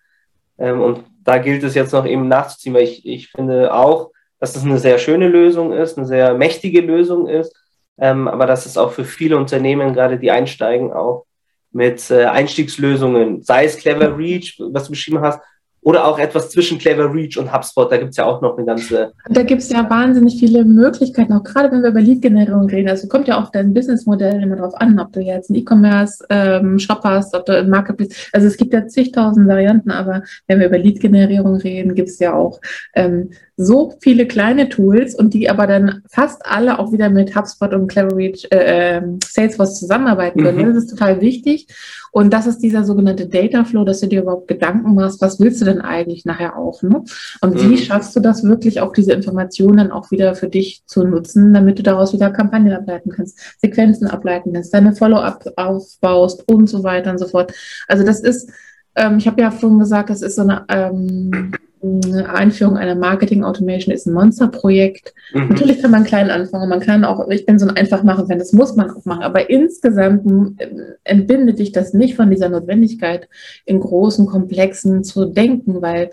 Ähm, 0.58 0.80
und 0.80 1.04
da 1.24 1.36
gilt 1.36 1.62
es 1.62 1.74
jetzt 1.74 1.92
noch 1.92 2.06
eben 2.06 2.26
nachzuziehen, 2.26 2.74
weil 2.74 2.84
ich, 2.84 3.04
ich 3.04 3.28
finde 3.28 3.74
auch, 3.74 4.10
dass 4.38 4.54
das 4.54 4.64
eine 4.64 4.78
sehr 4.78 4.98
schöne 4.98 5.28
Lösung 5.28 5.72
ist, 5.74 5.98
eine 5.98 6.06
sehr 6.06 6.34
mächtige 6.34 6.80
Lösung 6.80 7.28
ist, 7.28 7.54
ähm, 7.98 8.28
aber 8.28 8.46
dass 8.46 8.64
es 8.64 8.78
auch 8.78 8.92
für 8.92 9.04
viele 9.04 9.36
Unternehmen, 9.36 9.92
gerade 9.92 10.18
die 10.18 10.30
einsteigen, 10.30 10.90
auch 10.92 11.26
mit 11.72 12.10
äh, 12.10 12.24
Einstiegslösungen, 12.24 13.42
sei 13.42 13.64
es 13.64 13.76
Clever 13.76 14.16
Reach, 14.16 14.58
was 14.72 14.84
du 14.84 14.90
beschrieben 14.90 15.20
hast, 15.20 15.40
oder 15.82 16.04
auch 16.06 16.18
etwas 16.18 16.50
zwischen 16.50 16.78
Clever 16.78 17.12
Reach 17.12 17.38
und 17.38 17.52
HubSpot. 17.52 17.90
Da 17.90 17.96
gibt 17.96 18.10
es 18.10 18.16
ja 18.16 18.26
auch 18.26 18.42
noch 18.42 18.56
eine 18.56 18.66
ganze. 18.66 19.12
Da 19.28 19.42
gibt 19.42 19.62
es 19.62 19.70
ja 19.70 19.88
wahnsinnig 19.88 20.38
viele 20.38 20.64
Möglichkeiten, 20.64 21.32
auch 21.32 21.42
gerade 21.42 21.72
wenn 21.72 21.82
wir 21.82 21.90
über 21.90 22.00
Lead-Generierung 22.00 22.68
reden. 22.68 22.88
Also 22.88 23.08
kommt 23.08 23.28
ja 23.28 23.40
auch 23.42 23.50
dein 23.50 23.72
Businessmodell 23.72 24.42
immer 24.42 24.56
darauf 24.56 24.74
an, 24.74 24.98
ob 25.00 25.12
du 25.12 25.20
jetzt 25.20 25.50
einen 25.50 25.60
E-Commerce-Shop 25.60 27.00
ähm, 27.04 27.10
hast, 27.10 27.34
ob 27.34 27.46
du 27.46 27.56
ein 27.56 27.70
Marketplace. 27.70 28.28
Also 28.32 28.46
es 28.46 28.58
gibt 28.58 28.74
ja 28.74 28.86
zigtausend 28.86 29.48
Varianten, 29.48 29.90
aber 29.90 30.22
wenn 30.46 30.60
wir 30.60 30.66
über 30.66 30.78
Lead-Generierung 30.78 31.56
reden, 31.56 31.94
gibt 31.94 32.10
es 32.10 32.18
ja 32.18 32.34
auch 32.34 32.60
ähm, 32.94 33.30
so 33.56 33.94
viele 34.00 34.26
kleine 34.26 34.68
Tools 34.68 35.14
und 35.14 35.34
die 35.34 35.50
aber 35.50 35.66
dann 35.66 36.02
fast 36.10 36.44
alle 36.44 36.78
auch 36.78 36.92
wieder 36.92 37.10
mit 37.10 37.36
HubSpot 37.36 37.72
und 37.74 37.88
Clever 37.88 38.16
Reach, 38.16 38.46
äh, 38.50 38.98
ähm, 38.98 39.18
Salesforce 39.22 39.78
zusammenarbeiten 39.78 40.42
können. 40.42 40.58
Mhm. 40.58 40.74
Das 40.74 40.84
ist 40.84 40.90
total 40.90 41.20
wichtig. 41.20 41.66
Und 42.12 42.32
das 42.32 42.46
ist 42.46 42.58
dieser 42.58 42.84
sogenannte 42.84 43.26
Data 43.28 43.64
Flow, 43.64 43.84
dass 43.84 44.00
du 44.00 44.08
dir 44.08 44.22
überhaupt 44.22 44.48
Gedanken 44.48 44.94
machst, 44.94 45.20
was 45.20 45.40
willst 45.40 45.60
du 45.60 45.64
denn 45.64 45.80
eigentlich 45.80 46.24
nachher 46.24 46.56
auch? 46.56 46.82
Ne? 46.82 47.02
Und 47.40 47.54
mhm. 47.54 47.70
wie 47.70 47.78
schaffst 47.78 48.14
du 48.16 48.20
das 48.20 48.42
wirklich 48.44 48.80
auch 48.80 48.92
diese 48.92 49.12
Informationen 49.12 49.90
auch 49.90 50.10
wieder 50.10 50.34
für 50.34 50.48
dich 50.48 50.82
zu 50.86 51.04
nutzen, 51.04 51.54
damit 51.54 51.78
du 51.78 51.82
daraus 51.82 52.12
wieder 52.12 52.30
Kampagnen 52.30 52.72
ableiten 52.72 53.10
kannst, 53.10 53.38
Sequenzen 53.60 54.08
ableiten 54.08 54.52
kannst, 54.52 54.74
deine 54.74 54.94
Follow-up 54.94 55.44
aufbaust 55.56 56.48
und 56.48 56.68
so 56.68 56.82
weiter 56.82 57.10
und 57.10 57.18
so 57.18 57.26
fort. 57.26 57.52
Also 57.88 58.04
das 58.04 58.20
ist, 58.20 58.50
ähm, 58.96 59.18
ich 59.18 59.26
habe 59.26 59.40
ja 59.40 59.50
vorhin 59.50 59.78
gesagt, 59.78 60.10
das 60.10 60.22
ist 60.22 60.36
so 60.36 60.42
eine 60.42 60.64
ähm, 60.68 61.52
Einführung 61.82 62.76
einer 62.76 62.94
Marketing 62.94 63.42
Automation 63.42 63.94
ist 63.94 64.06
ein 64.06 64.12
Monsterprojekt. 64.12 65.14
Mhm. 65.32 65.48
Natürlich 65.48 65.80
kann 65.80 65.90
man 65.90 66.04
klein 66.04 66.30
anfangen. 66.30 66.68
Man 66.68 66.80
kann 66.80 67.04
auch, 67.04 67.28
ich 67.28 67.46
bin 67.46 67.58
so 67.58 67.66
ein 67.66 67.76
einfach 67.76 68.02
machen, 68.02 68.28
wenn 68.28 68.38
das 68.38 68.52
muss 68.52 68.76
man 68.76 68.90
auch 68.90 69.04
machen. 69.06 69.22
Aber 69.22 69.48
insgesamt 69.48 70.60
äh, 70.60 70.68
entbindet 71.04 71.58
dich 71.58 71.72
das 71.72 71.94
nicht 71.94 72.16
von 72.16 72.30
dieser 72.30 72.50
Notwendigkeit, 72.50 73.28
in 73.64 73.80
großen 73.80 74.26
Komplexen 74.26 75.04
zu 75.04 75.24
denken, 75.24 75.80
weil 75.80 76.10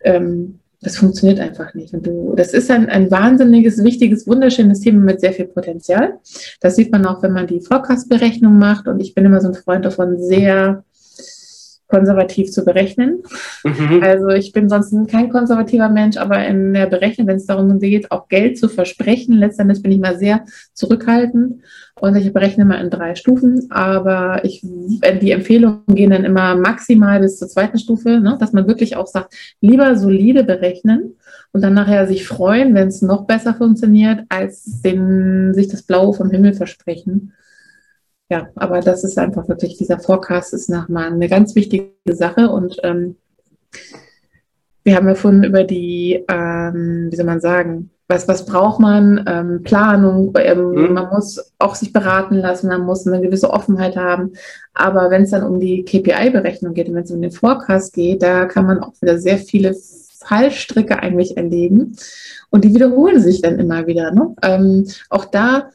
ähm, 0.00 0.60
das 0.82 0.98
funktioniert 0.98 1.40
einfach 1.40 1.72
nicht. 1.72 1.94
Und 1.94 2.06
du, 2.06 2.34
das 2.36 2.52
ist 2.52 2.70
ein, 2.70 2.90
ein 2.90 3.10
wahnsinniges, 3.10 3.82
wichtiges, 3.82 4.26
wunderschönes 4.26 4.80
Thema 4.80 5.00
mit 5.00 5.20
sehr 5.20 5.32
viel 5.32 5.46
Potenzial. 5.46 6.18
Das 6.60 6.76
sieht 6.76 6.92
man 6.92 7.06
auch, 7.06 7.22
wenn 7.22 7.32
man 7.32 7.46
die 7.46 7.60
Forecast-Berechnung 7.60 8.58
macht. 8.58 8.86
Und 8.86 9.00
ich 9.00 9.14
bin 9.14 9.24
immer 9.24 9.40
so 9.40 9.48
ein 9.48 9.54
Freund 9.54 9.86
davon, 9.86 10.20
sehr 10.22 10.84
konservativ 11.88 12.50
zu 12.50 12.64
berechnen. 12.64 13.22
Mhm. 13.64 14.02
Also 14.02 14.28
ich 14.28 14.52
bin 14.52 14.68
sonst 14.68 14.94
kein 15.08 15.30
konservativer 15.30 15.88
Mensch, 15.88 16.16
aber 16.16 16.44
in 16.46 16.74
der 16.74 16.86
Berechnung, 16.86 17.26
wenn 17.26 17.36
es 17.36 17.46
darum 17.46 17.78
geht, 17.78 18.10
auch 18.10 18.28
Geld 18.28 18.58
zu 18.58 18.68
versprechen, 18.68 19.36
letztendlich 19.36 19.82
bin 19.82 19.92
ich 19.92 19.98
mal 19.98 20.18
sehr 20.18 20.44
zurückhaltend 20.72 21.62
und 21.98 22.16
ich 22.16 22.32
berechne 22.32 22.64
mal 22.64 22.80
in 22.82 22.90
drei 22.90 23.14
Stufen, 23.14 23.70
aber 23.70 24.44
ich, 24.44 24.60
die 24.62 25.30
Empfehlungen 25.30 25.82
gehen 25.88 26.10
dann 26.10 26.24
immer 26.24 26.56
maximal 26.56 27.20
bis 27.20 27.38
zur 27.38 27.48
zweiten 27.48 27.78
Stufe, 27.78 28.20
ne, 28.20 28.36
dass 28.38 28.52
man 28.52 28.66
wirklich 28.66 28.96
auch 28.96 29.06
sagt, 29.06 29.34
lieber 29.60 29.96
solide 29.96 30.44
berechnen 30.44 31.14
und 31.52 31.62
dann 31.62 31.74
nachher 31.74 32.06
sich 32.06 32.26
freuen, 32.26 32.74
wenn 32.74 32.88
es 32.88 33.00
noch 33.00 33.26
besser 33.26 33.54
funktioniert, 33.54 34.24
als 34.28 34.82
den, 34.82 35.54
sich 35.54 35.68
das 35.68 35.82
Blaue 35.82 36.14
vom 36.14 36.30
Himmel 36.30 36.52
versprechen 36.52 37.32
ja, 38.28 38.48
aber 38.56 38.80
das 38.80 39.04
ist 39.04 39.18
einfach 39.18 39.48
wirklich, 39.48 39.78
dieser 39.78 39.98
Forecast 39.98 40.52
ist 40.52 40.68
nochmal 40.68 41.12
eine 41.12 41.28
ganz 41.28 41.54
wichtige 41.54 41.92
Sache 42.06 42.50
und 42.50 42.78
ähm, 42.82 43.16
wir 44.82 44.96
haben 44.96 45.08
ja 45.08 45.14
vorhin 45.14 45.44
über 45.44 45.64
die, 45.64 46.24
ähm, 46.28 47.08
wie 47.10 47.16
soll 47.16 47.26
man 47.26 47.40
sagen, 47.40 47.90
was, 48.08 48.28
was 48.28 48.46
braucht 48.46 48.78
man? 48.78 49.24
Ähm, 49.26 49.62
Planung, 49.64 50.32
ähm, 50.38 50.70
mhm. 50.70 50.92
man 50.92 51.08
muss 51.10 51.52
auch 51.58 51.74
sich 51.74 51.92
beraten 51.92 52.36
lassen, 52.36 52.68
man 52.68 52.82
muss 52.82 53.06
eine 53.06 53.20
gewisse 53.20 53.50
Offenheit 53.50 53.96
haben. 53.96 54.32
Aber 54.74 55.10
wenn 55.10 55.22
es 55.22 55.30
dann 55.30 55.42
um 55.42 55.58
die 55.58 55.84
KPI-Berechnung 55.84 56.74
geht 56.74 56.88
und 56.88 56.94
wenn 56.94 57.02
es 57.02 57.10
um 57.10 57.20
den 57.20 57.32
Forecast 57.32 57.94
geht, 57.94 58.22
da 58.22 58.44
kann 58.44 58.66
man 58.66 58.80
auch 58.80 58.92
wieder 59.00 59.18
sehr 59.18 59.38
viele 59.38 59.74
Fallstricke 60.24 61.00
eigentlich 61.00 61.36
erlegen. 61.36 61.96
Und 62.50 62.64
die 62.64 62.72
wiederholen 62.74 63.20
sich 63.20 63.42
dann 63.42 63.58
immer 63.58 63.86
wieder. 63.86 64.12
Ne? 64.12 64.34
Ähm, 64.42 64.86
auch 65.10 65.24
da 65.24 65.70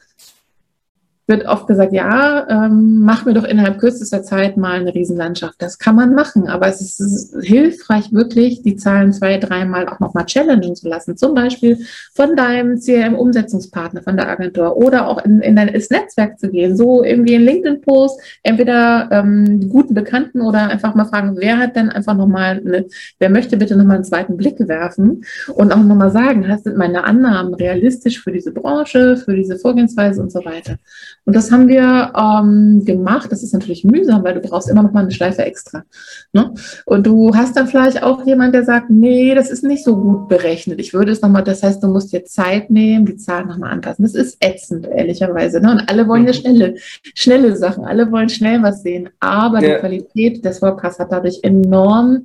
wird 1.32 1.46
oft 1.46 1.66
gesagt, 1.66 1.92
ja, 1.92 2.46
ähm, 2.48 3.00
mach 3.00 3.24
mir 3.24 3.32
doch 3.34 3.44
innerhalb 3.44 3.78
kürzester 3.78 4.22
Zeit 4.22 4.56
mal 4.56 4.80
eine 4.80 4.94
Riesenlandschaft. 4.94 5.54
Das 5.58 5.78
kann 5.78 5.96
man 5.96 6.14
machen, 6.14 6.48
aber 6.48 6.68
es 6.68 6.80
ist, 6.80 7.34
hilfreich, 7.42 8.12
wirklich 8.12 8.62
die 8.62 8.76
Zahlen 8.76 9.12
zwei, 9.12 9.38
dreimal 9.38 9.88
auch 9.88 9.98
nochmal 9.98 10.26
challengen 10.26 10.76
zu 10.76 10.88
lassen. 10.88 11.16
Zum 11.16 11.34
Beispiel 11.34 11.78
von 12.14 12.36
deinem 12.36 12.78
CRM-Umsetzungspartner, 12.78 14.02
von 14.02 14.16
der 14.16 14.28
Agentur 14.28 14.76
oder 14.76 15.08
auch 15.08 15.24
in, 15.24 15.40
in 15.40 15.56
dein 15.56 15.68
Netzwerk 15.68 16.38
zu 16.38 16.50
gehen. 16.50 16.76
So 16.76 17.02
irgendwie 17.02 17.34
ein 17.34 17.42
LinkedIn-Post, 17.42 18.20
entweder 18.42 19.08
ähm, 19.10 19.68
guten 19.68 19.94
Bekannten 19.94 20.42
oder 20.42 20.68
einfach 20.68 20.94
mal 20.94 21.06
fragen, 21.06 21.36
wer 21.36 21.58
hat 21.58 21.76
denn 21.76 21.88
einfach 21.88 22.14
nochmal, 22.14 22.60
eine, 22.64 22.86
wer 23.18 23.30
möchte 23.30 23.56
bitte 23.56 23.76
nochmal 23.76 23.96
einen 23.96 24.04
zweiten 24.04 24.36
Blick 24.36 24.56
werfen 24.68 25.24
und 25.54 25.72
auch 25.72 25.82
nochmal 25.82 26.10
sagen, 26.10 26.44
sind 26.62 26.76
meine 26.76 27.04
Annahmen 27.04 27.54
realistisch 27.54 28.20
für 28.22 28.32
diese 28.32 28.52
Branche, 28.52 29.16
für 29.16 29.34
diese 29.34 29.58
Vorgehensweise 29.58 30.20
und 30.20 30.30
so 30.30 30.44
weiter. 30.44 30.76
Und 31.24 31.36
das 31.36 31.52
haben 31.52 31.68
wir 31.68 32.12
ähm, 32.16 32.84
gemacht. 32.84 33.30
Das 33.30 33.42
ist 33.42 33.52
natürlich 33.52 33.84
mühsam, 33.84 34.24
weil 34.24 34.34
du 34.34 34.40
brauchst 34.40 34.68
immer 34.68 34.82
noch 34.82 34.92
mal 34.92 35.02
eine 35.02 35.12
Schleife 35.12 35.42
extra. 35.42 35.84
Ne? 36.32 36.52
Und 36.84 37.06
du 37.06 37.34
hast 37.34 37.56
dann 37.56 37.68
vielleicht 37.68 38.02
auch 38.02 38.26
jemand, 38.26 38.54
der 38.54 38.64
sagt, 38.64 38.90
nee, 38.90 39.34
das 39.34 39.50
ist 39.50 39.62
nicht 39.62 39.84
so 39.84 39.96
gut 39.96 40.28
berechnet. 40.28 40.80
Ich 40.80 40.94
würde 40.94 41.12
es 41.12 41.22
nochmal, 41.22 41.44
das 41.44 41.62
heißt, 41.62 41.82
du 41.82 41.88
musst 41.88 42.12
dir 42.12 42.24
Zeit 42.24 42.70
nehmen, 42.70 43.06
die 43.06 43.16
Zahlen 43.16 43.48
nochmal 43.48 43.70
anpassen. 43.70 44.02
Das 44.02 44.14
ist 44.14 44.36
ätzend, 44.44 44.86
ehrlicherweise. 44.86 45.60
Ne? 45.60 45.70
Und 45.70 45.88
alle 45.88 46.08
wollen 46.08 46.24
ja 46.24 46.32
mhm. 46.32 46.36
schnelle, 46.36 46.74
schnelle 47.14 47.56
Sachen. 47.56 47.84
Alle 47.84 48.10
wollen 48.10 48.28
schnell 48.28 48.62
was 48.62 48.82
sehen. 48.82 49.08
Aber 49.20 49.62
ja. 49.62 49.74
die 49.74 49.80
Qualität 49.80 50.44
des 50.44 50.58
Podcasts 50.58 50.98
hat 50.98 51.12
dadurch 51.12 51.40
enorm 51.42 52.24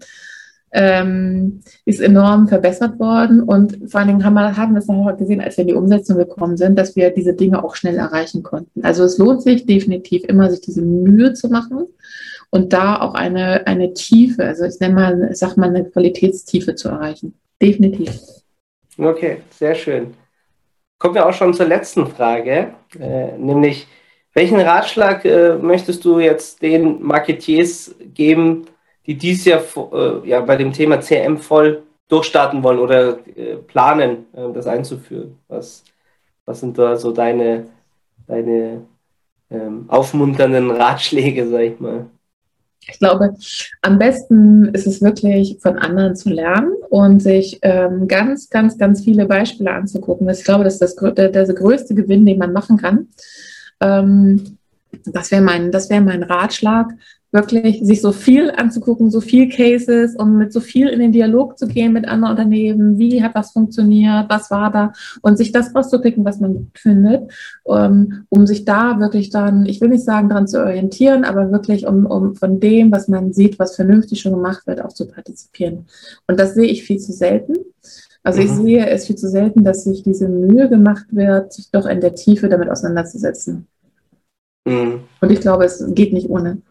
ähm, 0.71 1.61
ist 1.85 2.01
enorm 2.01 2.47
verbessert 2.47 2.99
worden. 2.99 3.41
Und 3.41 3.89
vor 3.89 3.99
allen 3.99 4.09
Dingen 4.09 4.25
haben 4.25 4.33
wir, 4.33 4.57
haben 4.57 4.73
wir 4.73 4.79
es 4.79 4.87
noch 4.87 5.17
gesehen, 5.17 5.41
als 5.41 5.57
wir 5.57 5.63
in 5.63 5.69
die 5.69 5.73
Umsetzung 5.73 6.17
gekommen 6.17 6.57
sind, 6.57 6.77
dass 6.77 6.95
wir 6.95 7.11
diese 7.11 7.33
Dinge 7.33 7.63
auch 7.63 7.75
schnell 7.75 7.97
erreichen 7.97 8.43
konnten. 8.43 8.83
Also 8.83 9.03
es 9.03 9.17
lohnt 9.17 9.41
sich 9.41 9.65
definitiv 9.65 10.23
immer, 10.25 10.49
sich 10.49 10.61
diese 10.61 10.81
Mühe 10.81 11.33
zu 11.33 11.49
machen 11.49 11.87
und 12.49 12.73
da 12.73 13.01
auch 13.01 13.13
eine, 13.13 13.67
eine 13.67 13.93
Tiefe, 13.93 14.43
also 14.43 14.65
ich 14.65 14.79
nenne 14.79 14.95
mal, 14.95 15.29
ich 15.31 15.37
sag 15.37 15.57
mal, 15.57 15.69
eine 15.69 15.85
Qualitätstiefe 15.85 16.75
zu 16.75 16.89
erreichen. 16.89 17.33
Definitiv. 17.61 18.19
Okay, 18.97 19.41
sehr 19.51 19.75
schön. 19.75 20.13
Kommen 20.99 21.15
wir 21.15 21.27
auch 21.27 21.33
schon 21.33 21.53
zur 21.53 21.67
letzten 21.67 22.07
Frage, 22.07 22.73
äh, 22.99 23.37
nämlich 23.37 23.87
welchen 24.33 24.59
Ratschlag 24.59 25.25
äh, 25.25 25.55
möchtest 25.55 26.05
du 26.05 26.19
jetzt 26.19 26.61
den 26.61 27.01
Marketiers 27.03 27.95
geben, 28.13 28.65
die 29.07 29.15
dies 29.17 29.45
Jahr 29.45 29.63
äh, 29.93 30.27
ja, 30.27 30.41
bei 30.41 30.57
dem 30.57 30.73
Thema 30.73 30.99
CM 31.01 31.37
voll 31.37 31.83
durchstarten 32.09 32.61
wollen 32.61 32.79
oder 32.79 33.19
äh, 33.35 33.55
planen, 33.55 34.25
äh, 34.33 34.51
das 34.53 34.67
einzuführen? 34.67 35.37
Was, 35.47 35.83
was 36.45 36.59
sind 36.59 36.77
da 36.77 36.95
so 36.97 37.11
deine, 37.11 37.67
deine 38.27 38.81
ähm, 39.49 39.85
aufmunternden 39.87 40.71
Ratschläge, 40.71 41.47
sag 41.47 41.61
ich 41.61 41.79
mal? 41.79 42.05
Ich 42.89 42.99
glaube, 42.99 43.35
am 43.81 43.99
besten 43.99 44.69
ist 44.73 44.87
es 44.87 45.01
wirklich 45.01 45.57
von 45.61 45.77
anderen 45.77 46.15
zu 46.15 46.29
lernen 46.29 46.71
und 46.89 47.21
sich 47.21 47.59
ähm, 47.61 48.07
ganz, 48.07 48.49
ganz, 48.49 48.77
ganz 48.77 49.03
viele 49.03 49.25
Beispiele 49.25 49.71
anzugucken. 49.71 50.29
Ich 50.29 50.45
glaube, 50.45 50.63
das 50.63 50.79
ist 50.79 50.97
das, 50.97 51.13
der, 51.15 51.29
der 51.29 51.45
größte 51.47 51.95
Gewinn, 51.95 52.25
den 52.25 52.37
man 52.37 52.53
machen 52.53 52.77
kann. 52.77 53.09
Ähm, 53.81 54.57
das 55.05 55.31
wäre 55.31 55.41
mein, 55.41 55.71
das 55.71 55.89
wäre 55.89 56.01
mein 56.01 56.23
Ratschlag, 56.23 56.93
wirklich 57.31 57.79
sich 57.83 58.01
so 58.01 58.11
viel 58.11 58.51
anzugucken, 58.51 59.11
so 59.11 59.19
viel 59.19 59.49
Cases 59.49 60.15
und 60.15 60.37
mit 60.37 60.53
so 60.53 60.59
viel 60.59 60.87
in 60.87 60.99
den 60.99 61.11
Dialog 61.11 61.57
zu 61.57 61.67
gehen 61.67 61.93
mit 61.93 62.07
anderen 62.07 62.31
Unternehmen. 62.31 62.97
Wie 62.97 63.21
hat 63.21 63.35
das 63.35 63.51
funktioniert? 63.51 64.25
Was 64.29 64.49
war 64.49 64.71
da? 64.71 64.93
Und 65.21 65.37
sich 65.37 65.51
das 65.51 65.75
rauszupicken, 65.75 66.23
was 66.23 66.39
man 66.39 66.53
gut 66.53 66.79
findet, 66.79 67.31
um, 67.63 67.77
ähm, 67.77 68.23
um 68.29 68.47
sich 68.47 68.65
da 68.65 68.99
wirklich 68.99 69.29
dann, 69.29 69.65
ich 69.65 69.81
will 69.81 69.89
nicht 69.89 70.05
sagen, 70.05 70.29
daran 70.29 70.47
zu 70.47 70.63
orientieren, 70.63 71.25
aber 71.25 71.51
wirklich 71.51 71.85
um, 71.85 72.05
um 72.05 72.35
von 72.35 72.59
dem, 72.59 72.91
was 72.91 73.07
man 73.07 73.33
sieht, 73.33 73.59
was 73.59 73.75
vernünftig 73.75 74.21
schon 74.21 74.33
gemacht 74.33 74.65
wird, 74.65 74.81
auch 74.81 74.93
zu 74.93 75.07
partizipieren. 75.07 75.85
Und 76.27 76.39
das 76.39 76.53
sehe 76.53 76.67
ich 76.67 76.83
viel 76.83 76.99
zu 76.99 77.11
selten. 77.11 77.55
Also 78.23 78.41
ich 78.41 78.51
mhm. 78.51 78.63
sehe 78.63 78.89
es 78.89 79.07
viel 79.07 79.15
zu 79.15 79.29
selten, 79.29 79.63
dass 79.63 79.83
sich 79.83 80.03
diese 80.03 80.27
Mühe 80.27 80.69
gemacht 80.69 81.05
wird, 81.11 81.53
sich 81.53 81.71
doch 81.71 81.85
in 81.85 82.01
der 82.01 82.15
Tiefe 82.15 82.49
damit 82.49 82.69
auseinanderzusetzen. 82.69 83.67
Mhm. 84.65 85.01
Und 85.21 85.31
ich 85.31 85.39
glaube, 85.39 85.65
es 85.65 85.83
geht 85.93 86.13
nicht 86.13 86.29
ohne. 86.29 86.61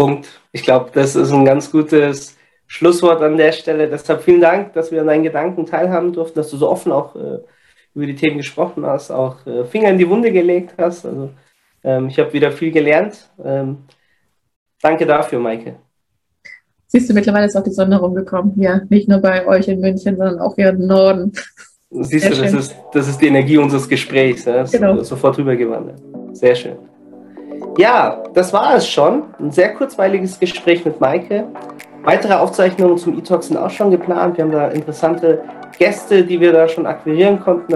Punkt. 0.00 0.40
Ich 0.52 0.62
glaube, 0.62 0.90
das 0.94 1.14
ist 1.14 1.30
ein 1.30 1.44
ganz 1.44 1.70
gutes 1.70 2.38
Schlusswort 2.66 3.20
an 3.20 3.36
der 3.36 3.52
Stelle. 3.52 3.86
Deshalb 3.86 4.22
vielen 4.22 4.40
Dank, 4.40 4.72
dass 4.72 4.90
wir 4.90 5.02
an 5.02 5.08
deinen 5.08 5.24
Gedanken 5.24 5.66
teilhaben 5.66 6.14
durften, 6.14 6.38
dass 6.38 6.48
du 6.48 6.56
so 6.56 6.70
offen 6.70 6.90
auch 6.90 7.14
äh, 7.16 7.40
über 7.94 8.06
die 8.06 8.14
Themen 8.14 8.38
gesprochen 8.38 8.86
hast, 8.86 9.10
auch 9.10 9.46
äh, 9.46 9.66
Finger 9.66 9.90
in 9.90 9.98
die 9.98 10.08
Wunde 10.08 10.32
gelegt 10.32 10.72
hast. 10.78 11.04
Also 11.04 11.28
ähm, 11.84 12.08
ich 12.08 12.18
habe 12.18 12.32
wieder 12.32 12.50
viel 12.50 12.70
gelernt. 12.70 13.30
Ähm, 13.44 13.84
danke 14.80 15.04
dafür, 15.04 15.38
Maike. 15.38 15.76
Siehst 16.86 17.10
du, 17.10 17.12
mittlerweile 17.12 17.44
ist 17.44 17.56
auch 17.56 17.62
die 17.62 17.70
Sonne 17.70 18.00
rumgekommen. 18.00 18.54
Ja, 18.56 18.80
nicht 18.88 19.06
nur 19.06 19.18
bei 19.18 19.46
euch 19.46 19.68
in 19.68 19.80
München, 19.80 20.16
sondern 20.16 20.40
auch 20.40 20.54
hier 20.54 20.70
im 20.70 20.86
Norden. 20.86 21.32
Siehst 21.90 22.24
Sehr 22.24 22.36
du, 22.36 22.42
das 22.42 22.54
ist, 22.54 22.76
das 22.94 23.06
ist 23.06 23.20
die 23.20 23.26
Energie 23.26 23.58
unseres 23.58 23.86
Gesprächs. 23.86 24.46
Ja? 24.46 24.62
Genau. 24.62 25.02
Sofort 25.02 25.36
rübergewandert. 25.36 26.00
Sehr 26.32 26.54
schön. 26.54 26.89
Ja, 27.78 28.22
das 28.34 28.52
war 28.52 28.74
es 28.74 28.88
schon. 28.88 29.24
Ein 29.38 29.50
sehr 29.50 29.74
kurzweiliges 29.74 30.38
Gespräch 30.38 30.84
mit 30.84 31.00
Maike. 31.00 31.46
Weitere 32.02 32.34
Aufzeichnungen 32.34 32.98
zum 32.98 33.18
E-Talk 33.18 33.42
sind 33.42 33.56
auch 33.56 33.70
schon 33.70 33.90
geplant. 33.90 34.36
Wir 34.36 34.44
haben 34.44 34.52
da 34.52 34.68
interessante 34.68 35.42
Gäste, 35.78 36.24
die 36.24 36.40
wir 36.40 36.52
da 36.52 36.68
schon 36.68 36.86
akquirieren 36.86 37.40
konnten. 37.40 37.72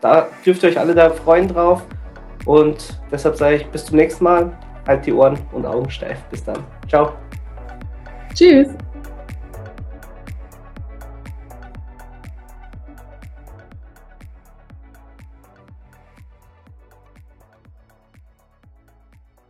Da 0.00 0.26
dürft 0.44 0.62
ihr 0.62 0.70
euch 0.70 0.78
alle 0.78 0.94
da 0.94 1.10
freuen 1.10 1.48
drauf. 1.48 1.82
Und 2.44 2.98
deshalb 3.10 3.36
sage 3.36 3.56
ich 3.56 3.66
bis 3.66 3.84
zum 3.86 3.96
nächsten 3.96 4.24
Mal. 4.24 4.50
Halt 4.86 5.04
die 5.04 5.12
Ohren 5.12 5.38
und 5.52 5.66
Augen 5.66 5.90
steif. 5.90 6.18
Bis 6.30 6.44
dann. 6.44 6.58
Ciao. 6.88 7.12
Tschüss. 8.34 8.68